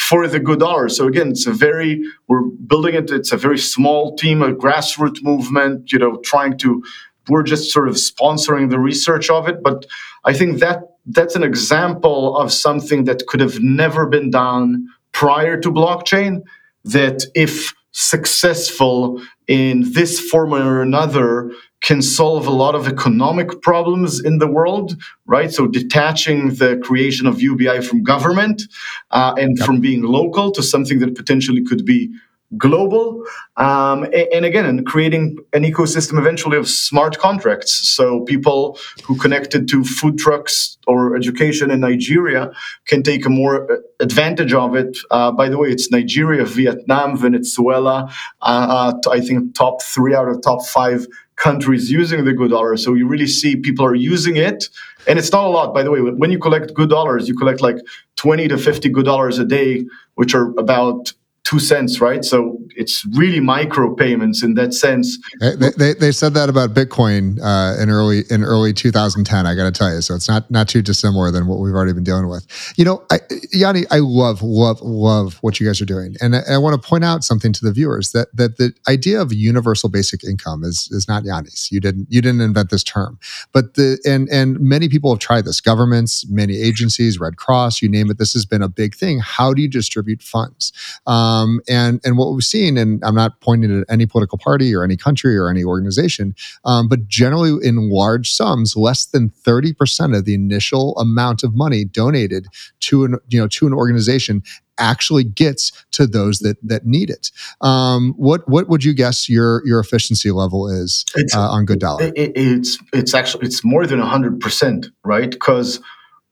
[0.01, 0.97] for the good dollars.
[0.97, 3.11] So again, it's a very we're building it.
[3.11, 5.93] It's a very small team, a grassroots movement.
[5.93, 6.83] You know, trying to
[7.29, 9.63] we're just sort of sponsoring the research of it.
[9.63, 9.87] But
[10.25, 15.59] I think that that's an example of something that could have never been done prior
[15.61, 16.43] to blockchain.
[16.85, 21.53] That if successful in this form or another
[21.83, 25.51] can solve a lot of economic problems in the world, right?
[25.51, 28.63] So detaching the creation of UBI from government
[29.11, 29.67] uh, and yep.
[29.67, 32.13] from being local to something that potentially could be
[32.57, 33.25] global
[33.57, 39.69] um, and, again and creating an ecosystem eventually of smart contracts so people who connected
[39.69, 42.51] to food trucks or education in nigeria
[42.87, 47.17] can take a more uh, advantage of it uh, by the way it's nigeria vietnam
[47.17, 48.13] venezuela
[48.43, 51.07] uh, uh, i think top three out of top five
[51.41, 54.69] countries using the good dollar so you really see people are using it.
[55.09, 56.01] And it's not a lot by the way.
[56.01, 57.79] When you collect good dollars you collect like
[58.17, 59.85] 20 to 50 good dollars a day
[60.15, 61.13] which are about
[61.45, 62.25] two cents, right?
[62.25, 65.19] So it's really micro payments in that sense.
[65.39, 69.47] They, they, they said that about Bitcoin uh, in early in early 2010.
[69.47, 71.93] I got to tell you, so it's not not too dissimilar than what we've already
[71.93, 72.47] been dealing with.
[72.77, 73.19] You know, I,
[73.53, 76.89] Yoni, I love love love what you guys are doing, and I, I want to
[76.89, 80.89] point out something to the viewers that that the idea of universal basic income is
[80.91, 81.69] is not Yoni's.
[81.71, 83.19] You didn't you didn't invent this term,
[83.53, 85.61] but the and and many people have tried this.
[85.61, 88.17] Governments, many agencies, Red Cross, you name it.
[88.17, 89.19] This has been a big thing.
[89.19, 90.73] How do you distribute funds?
[91.07, 94.85] Um, and and what we've seen, and I'm not pointing at any political party or
[94.85, 100.25] any country or any organization, um, but generally in large sums, less than 30% of
[100.25, 102.47] the initial amount of money donated
[102.81, 104.43] to an you know to an organization
[104.79, 107.31] actually gets to those that that need it.
[107.61, 111.05] Um, what what would you guess your your efficiency level is
[111.35, 112.05] uh, on Good Dollar?
[112.05, 115.31] It, it's it's actually it's more than hundred percent, right?
[115.31, 115.81] Because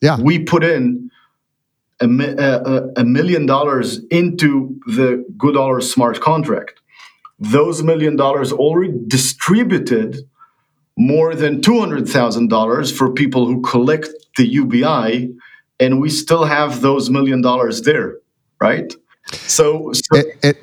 [0.01, 1.11] yeah, we put in
[2.01, 6.81] a, a, a million dollars into the good dollar smart contract.
[7.39, 10.29] Those million dollars already distributed
[10.97, 15.33] more than $200,000 for people who collect the UBI,
[15.79, 18.19] and we still have those million dollars there,
[18.61, 18.93] right?
[19.33, 20.63] So, so, it, it,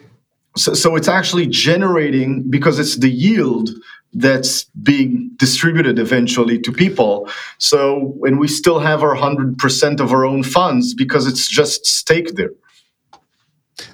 [0.58, 3.70] so, so it's actually generating because it's the yield
[4.16, 7.30] that's being distributed eventually to people.
[7.58, 12.36] So, and we still have our 100% of our own funds because it's just staked
[12.36, 12.52] there.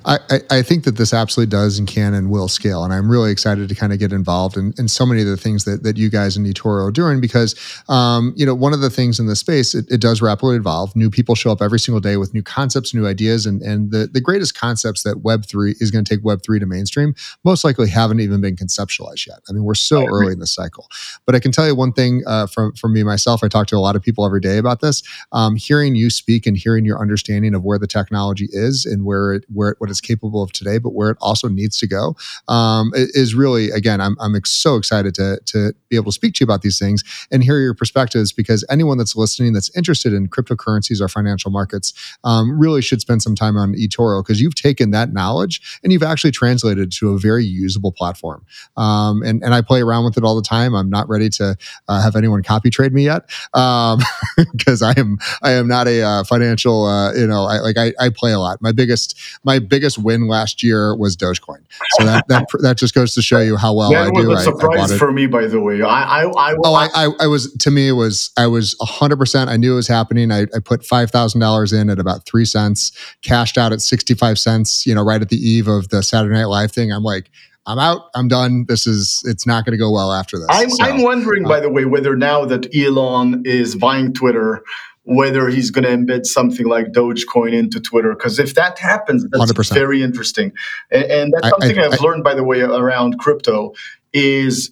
[0.05, 0.19] I,
[0.51, 2.84] I, think that this absolutely does and can and will scale.
[2.84, 5.38] And I'm really excited to kind of get involved in, in so many of the
[5.38, 7.55] things that, that you guys in eToro are doing because,
[7.89, 10.95] um, you know, one of the things in this space, it, it, does rapidly evolve.
[10.95, 13.47] New people show up every single day with new concepts, new ideas.
[13.47, 17.15] And, and the, the greatest concepts that Web3 is going to take Web3 to mainstream
[17.43, 19.39] most likely haven't even been conceptualized yet.
[19.49, 20.88] I mean, we're so early in the cycle.
[21.25, 23.77] But I can tell you one thing uh, from, from me myself, I talk to
[23.77, 25.01] a lot of people every day about this.
[25.32, 29.34] Um, hearing you speak and hearing your understanding of where the technology is and where
[29.34, 32.15] it, where what it's capable of today, but where it also needs to go
[32.47, 36.43] um, is really, again, I'm, I'm so excited to, to be able to speak to
[36.43, 40.28] you about these things and hear your perspectives because anyone that's listening that's interested in
[40.28, 41.93] cryptocurrencies or financial markets
[42.24, 46.03] um, really should spend some time on eToro because you've taken that knowledge and you've
[46.03, 48.45] actually translated to a very usable platform.
[48.78, 50.76] Um, and, and I play around with it all the time.
[50.76, 51.55] I'm not ready to
[51.88, 56.01] uh, have anyone copy trade me yet because um, I am I am not a
[56.01, 58.61] uh, financial uh, you know I, like I, I play a lot.
[58.61, 61.62] My biggest my biggest win last year was Dogecoin.
[61.97, 64.24] So that that, that just goes to show you how well that I do.
[64.24, 65.82] That was a surprise for me, by the way.
[65.82, 69.18] I, I, I oh, I, I, I, was to me it was I was hundred
[69.18, 69.49] percent.
[69.49, 70.32] I knew it was happening.
[70.32, 72.91] I, I put five thousand dollars in at about three cents,
[73.22, 74.86] cashed out at sixty five cents.
[74.86, 76.91] You know, right at the eve of the Saturday Night Live thing.
[76.91, 77.30] I'm like.
[77.68, 78.09] I'm out.
[78.16, 78.66] I'm done.
[78.68, 79.22] This is.
[79.24, 80.47] It's not going to go well after this.
[80.49, 84.64] I'm, so, I'm wondering, uh, by the way, whether now that Elon is buying Twitter,
[85.04, 88.14] whether he's going to embed something like Dogecoin into Twitter.
[88.14, 89.74] Because if that happens, that's 100%.
[89.74, 90.54] very interesting.
[90.91, 93.74] And, and that's something I, have learned, by the way, around crypto
[94.14, 94.72] is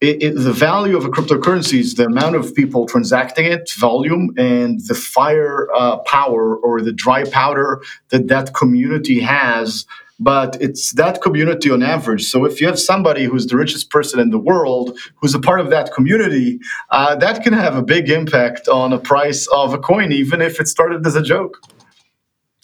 [0.00, 4.32] it, it, the value of a cryptocurrency is the amount of people transacting it, volume,
[4.36, 9.86] and the fire uh, power or the dry powder that that community has
[10.18, 12.24] but it's that community on average.
[12.24, 15.60] So if you have somebody who's the richest person in the world who's a part
[15.60, 16.58] of that community,
[16.90, 20.60] uh, that can have a big impact on the price of a coin, even if
[20.60, 21.60] it started as a joke.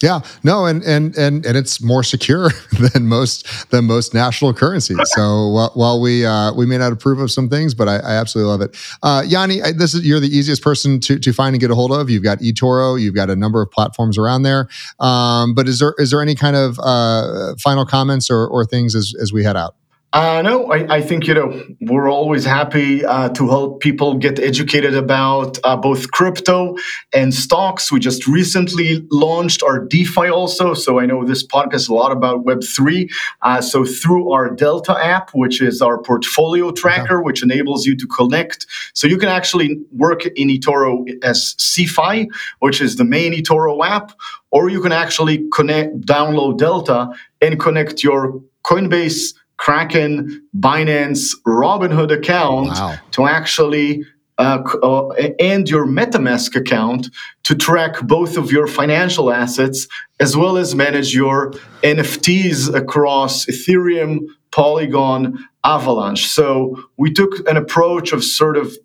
[0.03, 2.49] Yeah, no, and and and and it's more secure
[2.93, 4.99] than most than most national currencies.
[5.15, 8.11] So while, while we uh, we may not approve of some things, but I, I
[8.15, 8.75] absolutely love it.
[9.01, 11.75] Uh, Yoni, I, this is you're the easiest person to to find and get a
[11.75, 12.09] hold of.
[12.09, 14.67] You've got eToro, you've got a number of platforms around there.
[14.99, 18.95] Um, but is there is there any kind of uh, final comments or or things
[18.95, 19.75] as as we head out?
[20.15, 24.39] Uh, no, I, I, think you know we're always happy uh, to help people get
[24.39, 26.77] educated about uh, both crypto
[27.13, 27.91] and stocks.
[27.91, 32.13] We just recently launched our DeFi also, so I know this podcast is a lot
[32.13, 33.09] about Web three.
[33.41, 38.07] Uh, so through our Delta app, which is our portfolio tracker, which enables you to
[38.07, 42.27] connect, so you can actually work in eToro as CeFi,
[42.59, 44.13] which is the main eToro app,
[44.51, 47.09] or you can actually connect, download Delta,
[47.41, 52.97] and connect your Coinbase Kraken, Binance, Robinhood account wow.
[53.11, 54.03] to actually
[54.37, 55.07] uh, uh,
[55.39, 57.09] and your MetaMask account
[57.43, 59.87] to track both of your financial assets
[60.19, 61.51] as well as manage your
[61.83, 64.19] NFTs across Ethereum,
[64.51, 66.27] Polygon, Avalanche.
[66.27, 68.75] So we took an approach of sort of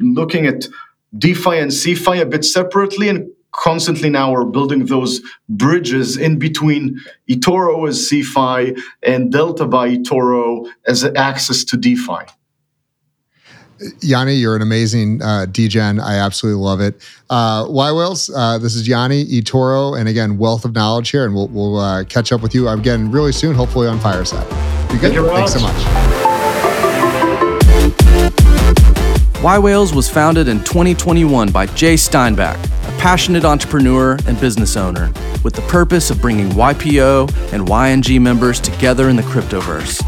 [0.00, 0.66] looking at
[1.16, 7.00] DeFi and CeFi a bit separately and constantly now we're building those bridges in between
[7.28, 12.26] eToro as CeFi and Delta by eToro as access to DeFi.
[14.00, 16.02] Yoni, you're an amazing uh, DGen.
[16.02, 16.94] I absolutely love it.
[17.28, 21.34] Uh, y Whales, uh, this is Yoni, eToro, and again, wealth of knowledge here, and
[21.34, 24.46] we'll, we'll uh, catch up with you again really soon, hopefully on Fireside.
[24.92, 25.12] You good?
[25.12, 25.76] Thank Thanks so much.
[29.42, 35.12] Y Whales was founded in 2021 by Jay Steinbach, a passionate entrepreneur and business owner,
[35.42, 40.02] with the purpose of bringing YPO and YNG members together in the cryptoverse.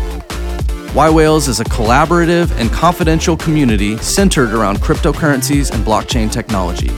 [0.95, 6.91] Y Whales is a collaborative and confidential community centered around cryptocurrencies and blockchain technology,